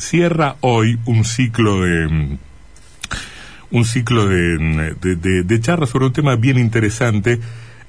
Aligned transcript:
cierra 0.00 0.56
hoy 0.60 0.98
un 1.04 1.24
ciclo 1.24 1.82
de 1.82 2.38
un 3.70 3.84
ciclo 3.84 4.26
de, 4.26 4.96
de, 5.44 5.60
charlas 5.60 5.90
sobre 5.90 6.06
un 6.06 6.12
tema 6.12 6.34
bien 6.34 6.58
interesante, 6.58 7.38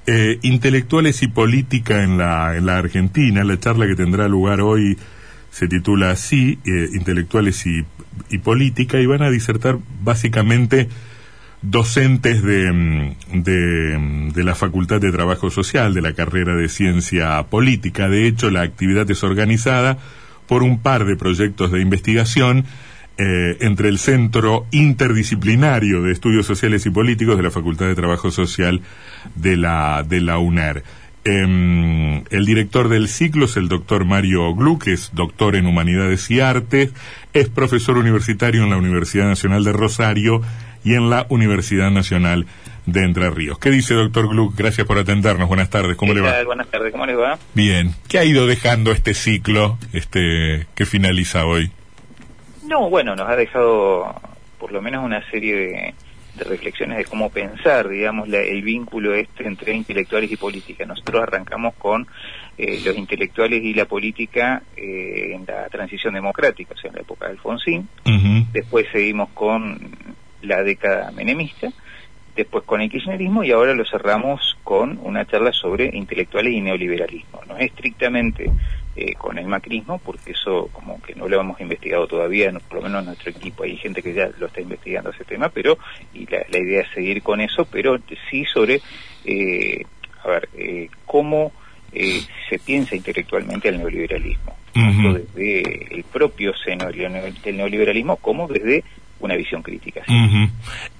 eh, 0.06 0.38
intelectuales 0.44 1.24
y 1.24 1.28
política 1.28 2.04
en 2.04 2.20
la, 2.20 2.56
en 2.56 2.68
la 2.68 2.78
Argentina. 2.78 3.44
La 3.44 3.60
charla 3.60 3.88
que 3.88 3.96
tendrá 3.96 4.28
lugar 4.28 4.62
hoy 4.62 4.98
se 5.50 5.68
titula 5.68 6.12
así, 6.12 6.60
eh, 6.66 6.90
intelectuales 6.94 7.66
y, 7.66 7.84
y, 8.30 8.38
política, 8.38 9.00
y 9.00 9.08
van 9.08 9.24
a 9.24 9.32
disertar 9.32 9.80
básicamente 10.04 10.88
docentes 11.64 12.44
de, 12.44 13.16
de, 13.34 14.32
de, 14.34 14.44
la 14.44 14.56
Facultad 14.56 15.02
de 15.02 15.12
Trabajo 15.12 15.50
Social, 15.50 15.96
de 15.96 16.02
la 16.02 16.14
carrera 16.14 16.56
de 16.56 16.70
Ciencia 16.70 17.42
Política. 17.50 18.08
De 18.08 18.28
hecho, 18.28 18.52
la 18.52 18.62
actividad 18.62 19.10
es 19.10 19.24
organizada 19.24 19.98
por 20.48 20.64
un 20.64 20.80
par 20.80 21.06
de 21.06 21.16
proyectos 21.16 21.72
de 21.72 21.82
investigación 21.82 22.66
eh, 23.18 23.58
entre 23.60 23.90
el 23.90 24.00
Centro 24.00 24.66
Interdisciplinario 24.72 26.02
de 26.02 26.12
Estudios 26.12 26.46
Sociales 26.46 26.86
y 26.86 26.90
Políticos 26.90 27.38
de 27.38 27.44
la 27.44 27.52
Facultad 27.52 27.86
de 27.88 27.96
Trabajo 27.96 28.32
Social 28.32 28.82
de 29.36 29.58
la, 29.58 30.04
de 30.08 30.22
la 30.22 30.40
UNER. 30.40 30.84
Em, 31.24 32.24
el 32.32 32.46
director 32.46 32.90
del 32.90 33.08
ciclo 33.08 33.46
es 33.46 33.56
el 33.56 33.68
doctor 33.68 34.06
Mario 34.06 34.56
Glu, 34.56 34.80
que 34.80 34.94
es 34.94 35.12
doctor 35.14 35.56
en 35.56 35.68
Humanidades 35.68 36.32
y 36.32 36.40
Artes, 36.40 36.94
es 37.34 37.48
profesor 37.48 37.98
universitario 37.98 38.64
en 38.64 38.72
la 38.72 38.78
Universidad 38.78 39.26
Nacional 39.28 39.64
de 39.64 39.74
Rosario 39.74 40.42
y 40.84 40.96
en 40.96 41.12
la 41.12 41.28
Universidad 41.30 41.92
Nacional 41.92 42.40
de 42.42 42.48
Entre 43.00 43.30
Ríos. 43.30 43.58
¿Qué 43.58 43.72
dice 43.72 43.94
doctor 43.94 44.28
Gluck? 44.28 44.56
Gracias 44.56 44.86
por 44.86 44.98
atendernos. 44.98 45.48
Buenas 45.48 45.70
tardes. 45.70 45.96
¿Cómo 45.96 46.14
le 46.14 46.22
va? 46.22 46.44
Buenas 46.44 46.68
tardes. 46.68 46.92
¿Cómo 46.92 47.06
le 47.06 47.16
va? 47.16 47.40
Bien. 47.54 47.96
¿Qué 48.08 48.20
ha 48.20 48.26
ido 48.26 48.46
dejando 48.46 48.92
este 48.92 49.14
ciclo 49.14 49.78
este 49.94 50.68
que 50.76 50.86
finaliza 50.86 51.46
hoy? 51.46 51.72
No, 52.68 52.90
bueno, 52.90 53.16
nos 53.16 53.30
ha 53.30 53.36
dejado 53.36 54.14
por 54.60 54.72
lo 54.72 54.82
menos 54.82 55.04
una 55.04 55.28
serie 55.32 55.56
de, 55.56 55.94
reflexiones 56.46 56.98
de 56.98 57.06
cómo 57.06 57.30
pensar, 57.30 57.90
digamos, 57.90 58.30
el 58.32 58.62
vínculo 58.62 59.14
este 59.14 59.48
entre 59.48 59.74
intelectuales 59.74 60.32
y 60.32 60.38
política. 60.38 60.86
Nosotros 60.86 61.24
arrancamos 61.24 61.74
con 61.76 62.08
eh, 62.58 62.82
los 62.86 62.98
intelectuales 62.98 63.64
y 63.64 63.74
la 63.74 63.86
política 63.86 64.62
eh, 64.78 65.32
en 65.34 65.46
la 65.46 65.68
transición 65.70 66.14
democrática, 66.14 66.74
o 66.74 66.78
sea, 66.78 66.90
en 66.90 66.96
la 66.96 67.02
época 67.02 67.26
de 67.26 67.32
Alfonsín. 67.32 67.88
Después 68.54 68.86
seguimos 68.92 69.30
con 69.30 69.80
la 70.42 70.64
década 70.64 71.12
menemista, 71.12 71.70
después 72.42 72.64
con 72.66 72.82
el 72.82 72.90
kirchnerismo 72.90 73.44
y 73.44 73.52
ahora 73.52 73.74
lo 73.74 73.86
cerramos 73.86 74.58
con 74.64 75.00
una 75.04 75.26
charla 75.26 75.52
sobre 75.52 75.96
intelectuales 75.96 76.54
y 76.54 76.62
neoliberalismo. 76.62 77.42
No 77.48 77.58
es 77.58 77.68
estrictamente 77.68 78.52
eh, 78.96 79.14
con 79.14 79.38
el 79.38 79.46
macrismo, 79.46 80.00
porque 80.00 80.32
eso 80.32 80.70
como 80.74 81.02
que 81.02 81.16
no 81.16 81.28
lo 81.28 81.40
hemos 81.40 81.60
investigado 81.62 82.08
todavía, 82.08 82.52
por 82.68 82.80
lo 82.80 82.84
menos 82.84 83.00
en 83.00 83.06
nuestro 83.08 83.32
equipo 83.32 83.64
hay 83.64 83.78
gente 83.78 84.02
que 84.02 84.14
ya 84.14 84.30
lo 84.38 84.48
está 84.48 84.62
investigando 84.62 85.12
ese 85.12 85.24
tema, 85.24 85.50
pero 85.50 85.78
y 86.14 86.26
la, 86.26 86.60
idea 86.60 86.82
es 86.82 86.90
seguir 86.94 87.22
con 87.22 87.42
eso, 87.42 87.66
pero 87.66 87.98
sí 88.30 88.44
sobre, 88.46 88.82
eh, 89.26 89.86
a 90.24 90.28
ver, 90.28 90.50
eh, 90.56 90.90
cómo 91.06 91.52
se 92.50 92.58
piensa 92.60 92.96
intelectualmente 92.96 93.68
el 93.68 93.78
neoliberalismo, 93.78 94.56
tanto 94.74 95.14
desde 95.14 95.94
el 95.94 96.04
propio 96.06 96.54
seno 96.56 96.90
del 96.90 97.58
neoliberalismo 97.58 98.16
como 98.16 98.48
desde 98.48 98.86
una 99.26 99.36
visión 99.36 99.62
crítica. 99.62 100.02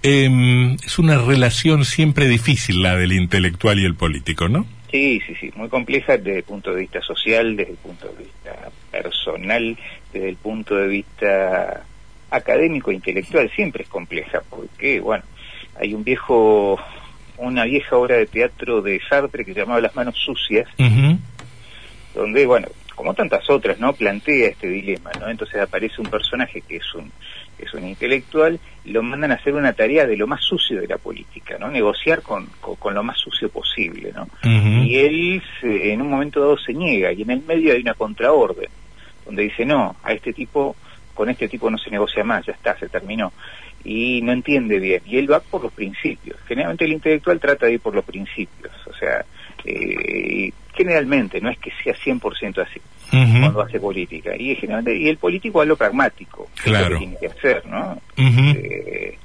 Em, 0.04 0.74
es 0.76 1.00
una 1.00 1.18
relación 1.18 1.86
siempre 1.86 2.28
difícil 2.28 2.82
la 2.82 2.96
del 2.96 3.14
intelectual 3.14 3.80
y 3.80 3.86
el 3.86 3.96
político, 3.96 4.48
¿no? 4.48 4.66
Sí, 4.92 5.22
sí, 5.26 5.36
sí, 5.40 5.52
muy 5.56 5.70
compleja 5.70 6.18
desde 6.18 6.40
el 6.40 6.44
punto 6.44 6.74
de 6.74 6.82
vista 6.82 7.02
social, 7.02 7.56
desde 7.56 7.72
el 7.72 7.78
punto 7.78 8.08
de 8.10 8.24
vista 8.24 8.72
personal, 8.92 9.78
desde 10.12 10.30
el 10.30 10.36
punto 10.36 10.76
de 10.76 10.88
vista 10.88 11.84
académico 12.30 12.92
e 12.92 12.96
intelectual, 12.96 13.50
siempre 13.56 13.84
es 13.84 13.90
compleja, 13.90 14.42
porque, 14.50 15.00
bueno, 15.00 15.24
hay 15.80 15.94
un 15.94 16.04
viejo, 16.04 16.78
una 17.38 17.64
vieja 17.64 17.96
obra 17.96 18.18
de 18.18 18.26
teatro 18.26 18.82
de 18.82 19.00
Sartre 19.08 19.46
que 19.46 19.54
se 19.54 19.62
llamaba 19.62 19.80
Las 19.80 19.96
manos 19.96 20.18
sucias, 20.18 20.68
donde, 22.14 22.46
bueno, 22.46 22.68
como 22.96 23.14
tantas 23.14 23.50
otras, 23.50 23.80
¿no? 23.80 23.94
Plantea 23.94 24.50
este 24.50 24.68
dilema, 24.68 25.12
¿no? 25.20 25.30
Entonces 25.30 25.60
aparece 25.60 26.02
un 26.02 26.08
personaje 26.08 26.62
que 26.62 26.76
es 26.76 26.94
un 26.94 27.12
es 27.62 27.74
un 27.74 27.88
intelectual, 27.88 28.60
lo 28.86 29.04
mandan 29.04 29.32
a 29.32 29.36
hacer 29.36 29.54
una 29.54 29.74
tarea 29.74 30.06
de 30.06 30.18
lo 30.18 30.28
más 30.28 30.42
sucio 30.42 30.82
de 30.82 30.88
la 30.88 30.98
política, 30.98 31.58
¿no? 31.60 31.70
Negociar 31.70 32.22
con, 32.22 32.48
con, 32.60 32.94
lo 32.94 33.04
más 33.04 33.18
sucio 33.18 33.50
posible, 33.50 34.12
¿no? 34.14 34.28
Y 34.44 34.98
él 34.98 35.42
en 35.64 36.02
un 36.02 36.10
momento 36.10 36.40
dado 36.40 36.58
se 36.58 36.74
niega 36.74 37.12
y 37.12 37.22
en 37.22 37.32
el 37.32 37.44
medio 37.44 37.74
hay 37.74 37.82
una 37.82 37.94
contraorden 37.94 38.70
donde 39.26 39.44
dice, 39.44 39.66
no, 39.66 39.96
a 40.04 40.14
este 40.14 40.34
tipo, 40.34 40.76
con 41.14 41.30
este 41.30 41.48
tipo 41.48 41.70
no 41.70 41.78
se 41.78 41.90
negocia 41.90 42.24
más, 42.24 42.46
ya 42.46 42.54
está, 42.54 42.78
se 42.78 42.90
terminó. 42.90 43.32
Y 43.84 44.22
no 44.22 44.32
entiende 44.32 44.80
bien. 44.80 45.02
Y 45.06 45.18
él 45.18 45.32
va 45.32 45.40
por 45.40 45.64
los 45.64 45.74
principios. 45.74 46.38
Generalmente 46.48 46.86
el 46.86 46.94
intelectual 46.94 47.40
trata 47.40 47.66
de 47.66 47.74
ir 47.74 47.80
por 47.80 47.96
los 47.96 48.06
principios. 48.06 48.74
O 48.86 48.94
sea, 48.94 49.26
eh, 49.66 50.52
generalmente, 50.74 51.42
no 51.42 51.50
es 51.50 51.58
que 51.60 51.72
sea 51.84 51.96
100% 51.96 52.62
así 52.62 52.82
cuando 53.12 53.62
hace 53.62 53.80
política. 53.80 54.36
Y, 54.38 54.56
generalmente, 54.56 54.98
y 54.98 55.10
el 55.10 55.18
político 55.18 55.62
a 55.62 55.66
lo 55.66 55.76
pragmático, 55.76 56.50
claro. 56.64 56.90
que 56.90 56.98
tiene 56.98 57.18
que 57.20 57.28
hacer, 57.28 57.66
¿no? 57.66 58.02
Eh, 58.18 59.18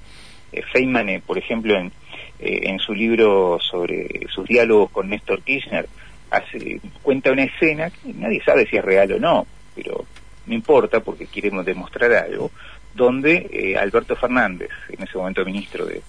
eh, 0.52 0.62
Feynman, 0.72 1.08
eh, 1.08 1.22
por 1.24 1.38
ejemplo, 1.38 1.76
en, 1.76 1.92
en 2.38 2.78
su 2.78 2.94
libro 2.94 3.58
sobre 3.60 4.26
sus 4.28 4.46
diálogos 4.46 4.90
con 4.90 5.08
Néstor 5.08 5.42
Kirchner, 5.42 5.88
hace, 6.30 6.80
cuenta 7.02 7.30
una 7.30 7.44
escena 7.44 7.90
que 7.90 8.12
nadie 8.14 8.42
sabe 8.44 8.66
si 8.66 8.76
es 8.76 8.84
real 8.84 9.12
o 9.12 9.20
no, 9.20 9.46
pero 9.74 10.04
no 10.46 10.54
importa 10.54 11.00
porque 11.00 11.26
queremos 11.26 11.64
demostrar 11.64 12.12
algo, 12.12 12.50
donde 12.94 13.76
Alberto 13.80 14.16
Fernández, 14.16 14.70
en 14.88 15.04
ese 15.04 15.18
momento 15.18 15.44
ministro 15.44 15.86
de, 15.86 16.02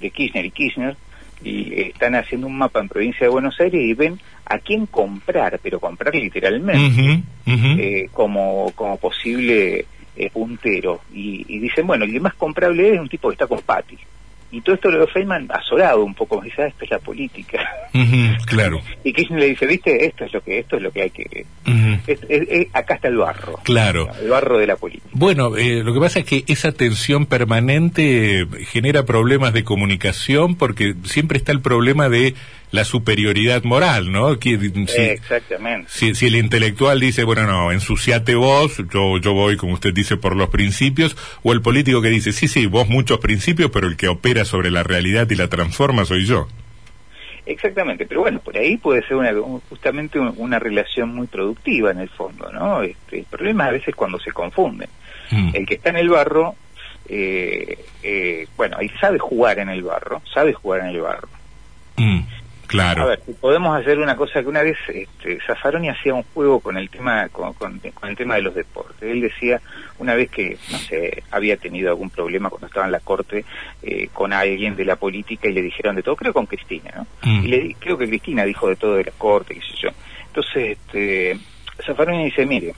de 0.00 0.10
Kirchner 0.10 0.44
y 0.44 0.50
Kirchner, 0.50 0.96
y 1.42 1.80
están 1.80 2.14
haciendo 2.14 2.46
un 2.46 2.56
mapa 2.56 2.80
en 2.80 2.88
provincia 2.88 3.26
de 3.26 3.32
Buenos 3.32 3.58
Aires 3.60 3.80
y 3.80 3.94
ven 3.94 4.18
a 4.46 4.58
quién 4.58 4.86
comprar, 4.86 5.58
pero 5.62 5.80
comprar 5.80 6.14
literalmente, 6.14 7.22
eh, 7.46 8.08
como, 8.12 8.72
como 8.74 8.96
posible 8.96 9.86
eh, 10.16 10.30
puntero. 10.30 11.00
Y, 11.12 11.44
y, 11.48 11.58
dicen, 11.58 11.86
bueno, 11.86 12.04
el 12.04 12.20
más 12.20 12.34
comprable 12.34 12.94
es 12.94 13.00
un 13.00 13.08
tipo 13.08 13.28
que 13.28 13.34
está 13.34 13.46
con 13.46 13.60
Patti. 13.60 13.98
Y 14.56 14.62
todo 14.62 14.74
esto 14.74 14.90
lo 14.90 15.00
de 15.00 15.06
Feynman 15.08 15.48
azorado 15.50 16.02
un 16.02 16.14
poco, 16.14 16.40
dice, 16.40 16.62
ah, 16.62 16.66
esto 16.68 16.84
es 16.86 16.90
la 16.90 16.98
política. 16.98 17.58
claro. 18.46 18.80
Y 19.04 19.12
Kirchner 19.12 19.38
le 19.38 19.46
dice, 19.48 19.66
viste, 19.66 20.06
esto 20.06 20.24
es 20.24 20.32
lo 20.32 20.40
que, 20.40 20.60
esto 20.60 20.76
es 20.76 20.82
lo 20.82 20.90
que 20.90 21.02
hay 21.02 21.10
que... 21.10 21.46
acá 22.72 22.94
está 22.94 23.08
el 23.08 23.18
barro. 23.18 23.60
Claro. 23.64 24.08
El 24.18 24.30
barro 24.30 24.56
de 24.56 24.66
la 24.66 24.76
política. 24.76 25.10
Bueno, 25.12 25.58
eh, 25.58 25.82
lo 25.84 25.92
que 25.92 26.00
pasa 26.00 26.20
es 26.20 26.24
que 26.24 26.44
esa 26.46 26.72
tensión 26.72 27.26
permanente 27.26 28.46
genera 28.70 29.04
problemas 29.04 29.52
de 29.52 29.62
comunicación 29.62 30.54
porque 30.54 30.94
siempre 31.04 31.36
está 31.36 31.52
el 31.52 31.60
problema 31.60 32.08
de 32.08 32.34
la 32.70 32.84
superioridad 32.84 33.64
moral, 33.64 34.10
¿no? 34.10 34.36
si, 34.40 34.54
Exactamente. 34.54 35.90
Si, 35.90 36.14
si, 36.14 36.26
el 36.26 36.36
intelectual 36.36 37.00
dice, 37.00 37.24
bueno, 37.24 37.46
no, 37.46 37.72
ensuciate 37.72 38.34
vos, 38.34 38.76
yo, 38.92 39.18
yo 39.18 39.32
voy, 39.32 39.56
como 39.56 39.74
usted 39.74 39.94
dice, 39.94 40.16
por 40.16 40.36
los 40.36 40.48
principios, 40.48 41.16
o 41.42 41.52
el 41.52 41.62
político 41.62 42.02
que 42.02 42.08
dice, 42.08 42.32
sí, 42.32 42.48
sí, 42.48 42.66
vos 42.66 42.88
muchos 42.88 43.18
principios, 43.18 43.70
pero 43.70 43.86
el 43.86 43.96
que 43.96 44.08
opera 44.08 44.44
sobre 44.44 44.70
la 44.70 44.82
realidad 44.82 45.28
y 45.30 45.36
la 45.36 45.48
transforma 45.48 46.04
soy 46.04 46.26
yo. 46.26 46.48
Exactamente, 47.46 48.06
pero 48.06 48.22
bueno, 48.22 48.40
por 48.40 48.58
ahí 48.58 48.76
puede 48.76 49.06
ser 49.06 49.16
una, 49.16 49.32
justamente 49.68 50.18
una 50.18 50.58
relación 50.58 51.14
muy 51.14 51.28
productiva 51.28 51.92
en 51.92 52.00
el 52.00 52.08
fondo, 52.08 52.50
¿no? 52.52 52.82
Este, 52.82 53.20
el 53.20 53.24
problema 53.24 53.66
a 53.66 53.70
veces 53.70 53.94
cuando 53.94 54.18
se 54.18 54.32
confunden. 54.32 54.88
Mm. 55.30 55.50
El 55.54 55.64
que 55.64 55.74
está 55.74 55.90
en 55.90 55.96
el 55.96 56.08
barro, 56.08 56.56
eh, 57.08 57.78
eh, 58.02 58.48
bueno, 58.56 58.78
ahí 58.80 58.88
sabe 59.00 59.20
jugar 59.20 59.60
en 59.60 59.68
el 59.68 59.84
barro, 59.84 60.22
sabe 60.34 60.52
jugar 60.54 60.80
en 60.80 60.86
el 60.86 61.00
barro. 61.00 61.28
Mm. 61.96 62.20
Claro. 62.66 63.02
A 63.02 63.06
ver, 63.06 63.20
si 63.24 63.32
podemos 63.32 63.78
hacer 63.78 63.98
una 63.98 64.16
cosa 64.16 64.42
que 64.42 64.48
una 64.48 64.62
vez 64.62 64.76
este, 64.88 65.38
Zaffaroni 65.46 65.88
hacía 65.88 66.14
un 66.14 66.24
juego 66.34 66.58
con 66.60 66.76
el 66.76 66.90
tema 66.90 67.28
con, 67.28 67.52
con, 67.52 67.80
el 68.02 68.16
tema 68.16 68.34
de 68.34 68.42
los 68.42 68.54
deportes. 68.54 69.02
Él 69.02 69.20
decía 69.20 69.60
una 69.98 70.14
vez 70.14 70.30
que 70.30 70.58
no 70.70 70.78
sé 70.78 71.22
había 71.30 71.56
tenido 71.56 71.90
algún 71.90 72.10
problema 72.10 72.50
cuando 72.50 72.66
estaba 72.66 72.86
en 72.86 72.92
la 72.92 73.00
corte 73.00 73.44
eh, 73.82 74.08
con 74.12 74.32
alguien 74.32 74.74
de 74.74 74.84
la 74.84 74.96
política 74.96 75.48
y 75.48 75.52
le 75.52 75.62
dijeron 75.62 75.94
de 75.94 76.02
todo, 76.02 76.16
creo 76.16 76.32
con 76.32 76.46
Cristina, 76.46 76.90
¿no? 76.96 77.06
Mm. 77.22 77.44
Y 77.44 77.48
le, 77.48 77.76
creo 77.78 77.96
que 77.96 78.08
Cristina 78.08 78.44
dijo 78.44 78.68
de 78.68 78.76
todo 78.76 78.96
de 78.96 79.04
la 79.04 79.12
corte, 79.12 79.54
qué 79.54 79.60
sé 79.60 79.82
yo. 79.82 79.88
Entonces, 80.26 80.76
este, 80.78 81.38
Zaffaroni 81.84 82.24
dice, 82.24 82.44
mire, 82.46 82.74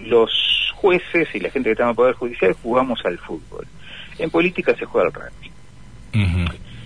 los 0.00 0.72
jueces 0.74 1.28
y 1.34 1.40
la 1.40 1.50
gente 1.50 1.68
que 1.68 1.72
está 1.72 1.84
en 1.84 1.90
el 1.90 1.96
poder 1.96 2.14
judicial 2.14 2.52
jugamos 2.60 3.04
al 3.04 3.18
fútbol. 3.18 3.66
En 4.18 4.30
política 4.30 4.74
se 4.74 4.84
juega 4.84 5.06
al 5.06 5.14
rugby. 5.14 5.52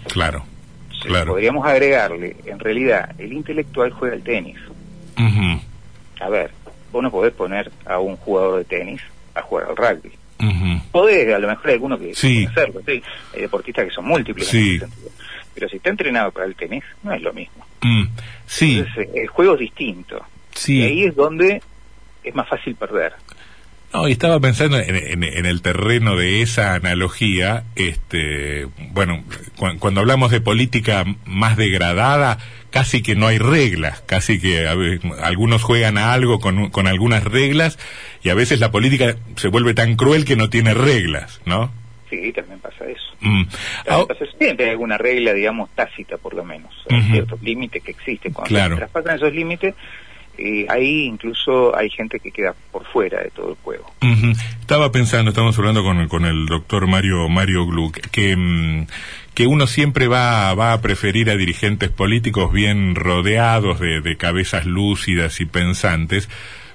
Claro 0.08 0.44
podríamos 1.26 1.66
agregarle, 1.66 2.36
en 2.44 2.58
realidad, 2.58 3.14
el 3.18 3.32
intelectual 3.32 3.92
juega 3.92 4.14
al 4.14 4.22
tenis. 4.22 4.58
A 6.20 6.28
ver, 6.28 6.50
vos 6.92 7.02
no 7.02 7.10
podés 7.10 7.32
poner 7.32 7.70
a 7.84 7.98
un 7.98 8.16
jugador 8.16 8.58
de 8.58 8.64
tenis 8.64 9.00
a 9.34 9.42
jugar 9.42 9.66
al 9.68 9.76
rugby. 9.76 10.12
Podés, 10.90 11.34
a 11.34 11.38
lo 11.38 11.48
mejor 11.48 11.68
hay 11.68 11.74
alguno 11.74 11.98
que 11.98 12.14
sí. 12.14 12.46
hacerlo, 12.46 12.80
sí. 12.84 13.02
hay 13.34 13.40
deportistas 13.40 13.86
que 13.86 13.92
son 13.92 14.06
múltiples 14.06 14.50
Pero 15.54 15.68
si 15.68 15.76
está 15.76 15.90
entrenado 15.90 16.32
para 16.32 16.46
el 16.46 16.56
tenis, 16.56 16.82
no 17.02 17.12
es 17.12 17.22
lo 17.22 17.32
mismo. 17.32 17.64
Mm. 17.82 18.04
Sí. 18.46 18.78
Entonces, 18.78 19.08
el 19.14 19.28
juego 19.28 19.54
es 19.54 19.60
distinto. 19.60 20.24
Sí. 20.52 20.78
Y 20.78 20.82
ahí 20.82 21.04
es 21.04 21.14
donde 21.14 21.62
es 22.24 22.34
más 22.34 22.48
fácil 22.48 22.74
perder. 22.74 23.14
No, 23.92 24.08
y 24.08 24.12
estaba 24.12 24.40
pensando 24.40 24.78
en, 24.78 25.22
el 25.22 25.62
terreno 25.62 26.16
de 26.16 26.40
esa 26.40 26.74
analogía, 26.74 27.64
este, 27.76 28.66
bueno, 28.92 29.22
cuando 29.78 30.00
hablamos 30.00 30.30
de 30.30 30.40
política 30.40 31.04
más 31.26 31.58
degradada, 31.58 32.38
casi 32.70 33.02
que 33.02 33.14
no 33.14 33.26
hay 33.26 33.36
reglas, 33.38 34.00
casi 34.06 34.40
que 34.40 34.66
algunos 35.22 35.62
juegan 35.62 35.98
a 35.98 36.14
algo 36.14 36.40
con, 36.40 36.70
con 36.70 36.86
algunas 36.86 37.22
reglas 37.22 37.78
y 38.22 38.30
a 38.30 38.34
veces 38.34 38.60
la 38.60 38.70
política 38.70 39.16
se 39.36 39.48
vuelve 39.48 39.74
tan 39.74 39.96
cruel 39.96 40.24
que 40.24 40.36
no 40.36 40.48
tiene 40.48 40.72
reglas, 40.72 41.42
¿no? 41.44 41.70
Sí, 42.08 42.32
también 42.32 42.60
pasa 42.60 42.84
eso. 42.86 43.02
Mm. 43.20 43.44
Siempre 44.38 44.66
hay 44.66 44.70
alguna 44.72 44.98
regla, 44.98 45.32
digamos, 45.32 45.70
tácita 45.74 46.18
por 46.18 46.34
lo 46.34 46.44
menos. 46.44 46.74
Hay 46.90 47.02
ciertos 47.10 47.40
límites 47.42 47.82
que 47.82 47.92
existen. 47.92 48.32
Cuando 48.32 48.54
se 48.54 48.76
traspasan 48.76 49.16
esos 49.16 49.32
límites, 49.32 49.74
eh, 50.38 50.66
ahí 50.68 51.04
incluso 51.04 51.76
hay 51.76 51.90
gente 51.90 52.18
que 52.18 52.30
queda 52.30 52.54
por 52.70 52.84
fuera 52.86 53.22
de 53.22 53.30
todo 53.30 53.50
el 53.50 53.56
juego. 53.56 53.92
Estaba 54.60 54.90
pensando, 54.90 55.30
estamos 55.30 55.58
hablando 55.58 55.82
con, 55.82 56.08
con 56.08 56.24
el 56.24 56.46
doctor 56.46 56.86
Mario 56.86 57.28
Mario 57.28 57.66
Gluck, 57.66 57.98
que, 58.10 58.36
mm, 58.36 58.86
que 59.34 59.46
uno 59.46 59.66
siempre 59.66 60.08
va, 60.08 60.54
va 60.54 60.72
a 60.72 60.80
preferir 60.80 61.30
a 61.30 61.36
dirigentes 61.36 61.90
políticos 61.90 62.52
bien 62.52 62.94
rodeados 62.94 63.78
de, 63.78 64.00
de 64.00 64.16
cabezas 64.16 64.64
lúcidas 64.64 65.40
y 65.40 65.44
pensantes, 65.44 66.28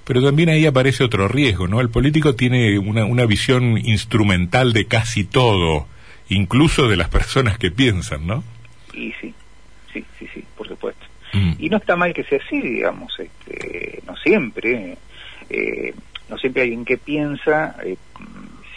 pero 0.07 0.23
también 0.23 0.49
ahí 0.49 0.65
aparece 0.65 1.03
otro 1.03 1.27
riesgo, 1.27 1.67
¿no? 1.67 1.81
El 1.81 1.89
político 1.89 2.35
tiene 2.35 2.79
una, 2.79 3.03
una 3.05 3.25
visión 3.25 3.77
instrumental 3.77 4.71
de 4.71 4.85
casi 4.85 5.25
todo, 5.25 5.87
incluso 6.29 6.87
de 6.87 6.95
las 6.95 7.09
personas 7.09 7.57
que 7.57 7.71
piensan, 7.71 8.25
¿no? 8.25 8.43
Y 8.93 9.11
sí, 9.19 9.33
sí, 9.91 10.05
sí, 10.17 10.27
sí. 10.33 10.43
Mm. 11.33 11.53
Y 11.59 11.69
no 11.69 11.77
está 11.77 11.95
mal 11.95 12.13
que 12.13 12.23
sea 12.23 12.39
así, 12.45 12.61
digamos, 12.61 13.13
este, 13.19 14.01
no 14.05 14.15
siempre, 14.15 14.97
eh, 15.49 15.93
no 16.29 16.37
siempre 16.37 16.63
alguien 16.63 16.85
que 16.85 16.97
piensa 16.97 17.75
eh, 17.83 17.97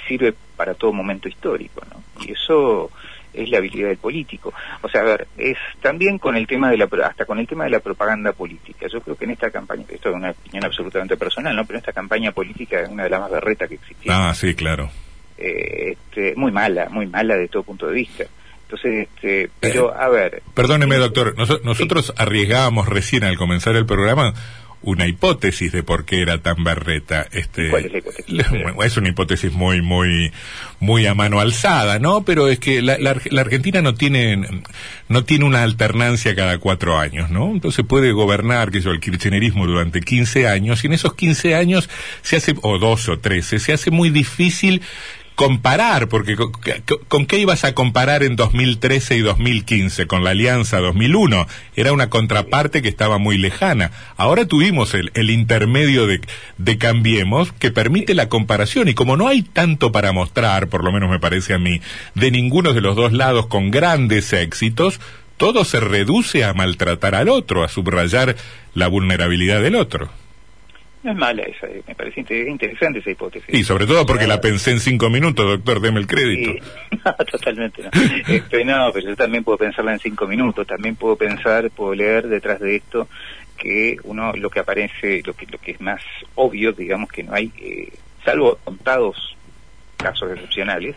sirve 0.06 0.34
para 0.56 0.74
todo 0.74 0.92
momento 0.92 1.28
histórico, 1.28 1.82
¿no? 1.90 2.02
Y 2.24 2.32
eso 2.32 2.90
es 3.32 3.48
la 3.48 3.58
habilidad 3.58 3.88
del 3.88 3.98
político. 3.98 4.52
O 4.82 4.88
sea, 4.88 5.02
a 5.02 5.04
ver, 5.04 5.28
es 5.38 5.56
también 5.80 6.18
con 6.18 6.36
el 6.36 6.46
tema 6.46 6.70
de 6.70 6.76
la, 6.76 6.88
hasta 7.04 7.24
con 7.24 7.38
el 7.38 7.46
tema 7.46 7.64
de 7.64 7.70
la 7.70 7.80
propaganda 7.80 8.32
política. 8.32 8.86
Yo 8.88 9.00
creo 9.00 9.16
que 9.16 9.24
en 9.24 9.30
esta 9.32 9.50
campaña, 9.50 9.84
esto 9.88 10.10
es 10.10 10.16
una 10.16 10.30
opinión 10.30 10.64
absolutamente 10.64 11.16
personal, 11.16 11.54
¿no? 11.54 11.64
Pero 11.64 11.78
en 11.78 11.80
esta 11.80 11.92
campaña 11.92 12.32
política 12.32 12.80
es 12.80 12.88
una 12.88 13.04
de 13.04 13.10
las 13.10 13.20
más 13.20 13.30
berretas 13.30 13.68
que 13.68 13.76
existía. 13.76 14.28
Ah, 14.30 14.34
sí, 14.34 14.54
claro. 14.54 14.90
Eh, 15.38 15.92
este, 15.92 16.34
muy 16.36 16.52
mala, 16.52 16.88
muy 16.90 17.06
mala 17.06 17.36
de 17.36 17.48
todo 17.48 17.62
punto 17.62 17.86
de 17.86 17.94
vista. 17.94 18.24
Entonces, 18.70 19.08
este, 19.08 19.50
pero 19.58 19.92
a 19.94 20.08
ver. 20.08 20.42
Perdóneme, 20.54 20.96
doctor, 20.96 21.34
nosotros 21.64 22.12
arriesgábamos 22.16 22.88
recién 22.88 23.24
al 23.24 23.36
comenzar 23.36 23.74
el 23.74 23.84
programa 23.84 24.34
una 24.82 25.06
hipótesis 25.06 25.72
de 25.72 25.82
por 25.82 26.04
qué 26.04 26.22
era 26.22 26.38
tan 26.38 26.64
berreta. 26.64 27.26
Este, 27.32 27.68
¿Cuál 27.68 27.86
es 27.86 27.92
la 27.92 27.98
hipótesis? 27.98 28.44
Es 28.82 28.96
una 28.96 29.08
hipótesis 29.10 29.52
muy, 29.52 29.82
muy, 29.82 30.32
muy 30.78 31.06
a 31.06 31.14
mano 31.14 31.40
alzada, 31.40 31.98
¿no? 31.98 32.22
Pero 32.24 32.48
es 32.48 32.58
que 32.58 32.80
la, 32.80 32.96
la, 32.98 33.40
Argentina 33.40 33.82
no 33.82 33.94
tiene, 33.94 34.62
no 35.08 35.24
tiene 35.24 35.44
una 35.44 35.64
alternancia 35.64 36.34
cada 36.34 36.58
cuatro 36.58 36.98
años, 36.98 37.30
¿no? 37.30 37.50
Entonces 37.50 37.84
puede 37.84 38.12
gobernar, 38.12 38.70
que 38.70 38.80
yo, 38.80 38.90
el 38.90 39.00
kirchnerismo 39.00 39.66
durante 39.66 40.00
15 40.00 40.48
años, 40.48 40.82
y 40.82 40.86
en 40.86 40.94
esos 40.94 41.14
15 41.14 41.54
años 41.56 41.90
se 42.22 42.36
hace, 42.36 42.54
o 42.62 42.78
12 42.78 43.10
o 43.10 43.18
13, 43.18 43.58
se 43.58 43.72
hace 43.74 43.90
muy 43.90 44.08
difícil 44.08 44.80
comparar, 45.40 46.08
porque 46.08 46.36
con, 46.36 47.24
qué 47.24 47.38
ibas 47.38 47.64
a 47.64 47.74
comparar 47.74 48.22
en 48.24 48.36
2013 48.36 49.16
y 49.16 49.20
2015? 49.20 50.06
Con 50.06 50.22
la 50.22 50.32
Alianza 50.32 50.80
2001. 50.80 51.46
Era 51.76 51.94
una 51.94 52.10
contraparte 52.10 52.82
que 52.82 52.90
estaba 52.90 53.16
muy 53.16 53.38
lejana. 53.38 53.90
Ahora 54.18 54.44
tuvimos 54.44 54.92
el, 54.92 55.30
intermedio 55.30 56.06
de, 56.06 56.20
de 56.58 56.76
Cambiemos 56.76 57.52
que 57.52 57.70
permite 57.70 58.14
la 58.14 58.28
comparación 58.28 58.88
y 58.88 58.94
como 58.94 59.16
no 59.16 59.28
hay 59.28 59.40
tanto 59.40 59.92
para 59.92 60.12
mostrar, 60.12 60.68
por 60.68 60.84
lo 60.84 60.92
menos 60.92 61.08
me 61.08 61.20
parece 61.20 61.54
a 61.54 61.58
mí, 61.58 61.80
de 62.14 62.30
ninguno 62.30 62.74
de 62.74 62.82
los 62.82 62.94
dos 62.94 63.14
lados 63.14 63.46
con 63.46 63.70
grandes 63.70 64.34
éxitos, 64.34 65.00
todo 65.38 65.64
se 65.64 65.80
reduce 65.80 66.44
a 66.44 66.52
maltratar 66.52 67.14
al 67.14 67.30
otro, 67.30 67.64
a 67.64 67.68
subrayar 67.68 68.36
la 68.74 68.88
vulnerabilidad 68.88 69.62
del 69.62 69.76
otro. 69.76 70.10
No 71.02 71.12
es 71.12 71.16
mala 71.16 71.42
esa, 71.42 71.66
eh, 71.66 71.82
me 71.86 71.94
parece 71.94 72.20
interesante 72.20 72.98
esa 72.98 73.10
hipótesis. 73.10 73.54
Y 73.54 73.64
sobre 73.64 73.86
todo 73.86 74.04
porque 74.04 74.26
la 74.26 74.40
pensé 74.40 74.72
en 74.72 74.80
cinco 74.80 75.08
minutos, 75.08 75.46
doctor, 75.46 75.80
deme 75.80 75.98
el 75.98 76.06
crédito. 76.06 76.62
no, 77.04 77.12
totalmente 77.24 77.82
no. 77.82 77.90
Este, 78.28 78.64
no, 78.64 78.90
pero 78.92 79.08
yo 79.08 79.16
también 79.16 79.42
puedo 79.42 79.56
pensarla 79.56 79.92
en 79.94 79.98
cinco 79.98 80.26
minutos, 80.26 80.66
también 80.66 80.96
puedo 80.96 81.16
pensar, 81.16 81.70
puedo 81.70 81.94
leer 81.94 82.28
detrás 82.28 82.60
de 82.60 82.76
esto 82.76 83.08
que 83.56 83.96
uno, 84.04 84.32
lo 84.34 84.50
que 84.50 84.60
aparece, 84.60 85.22
lo 85.24 85.34
que, 85.34 85.46
lo 85.46 85.58
que 85.58 85.72
es 85.72 85.80
más 85.80 86.02
obvio, 86.34 86.72
digamos 86.72 87.10
que 87.10 87.22
no 87.22 87.34
hay, 87.34 87.50
eh, 87.60 87.92
salvo 88.24 88.58
contados 88.64 89.36
casos 89.96 90.32
excepcionales, 90.32 90.96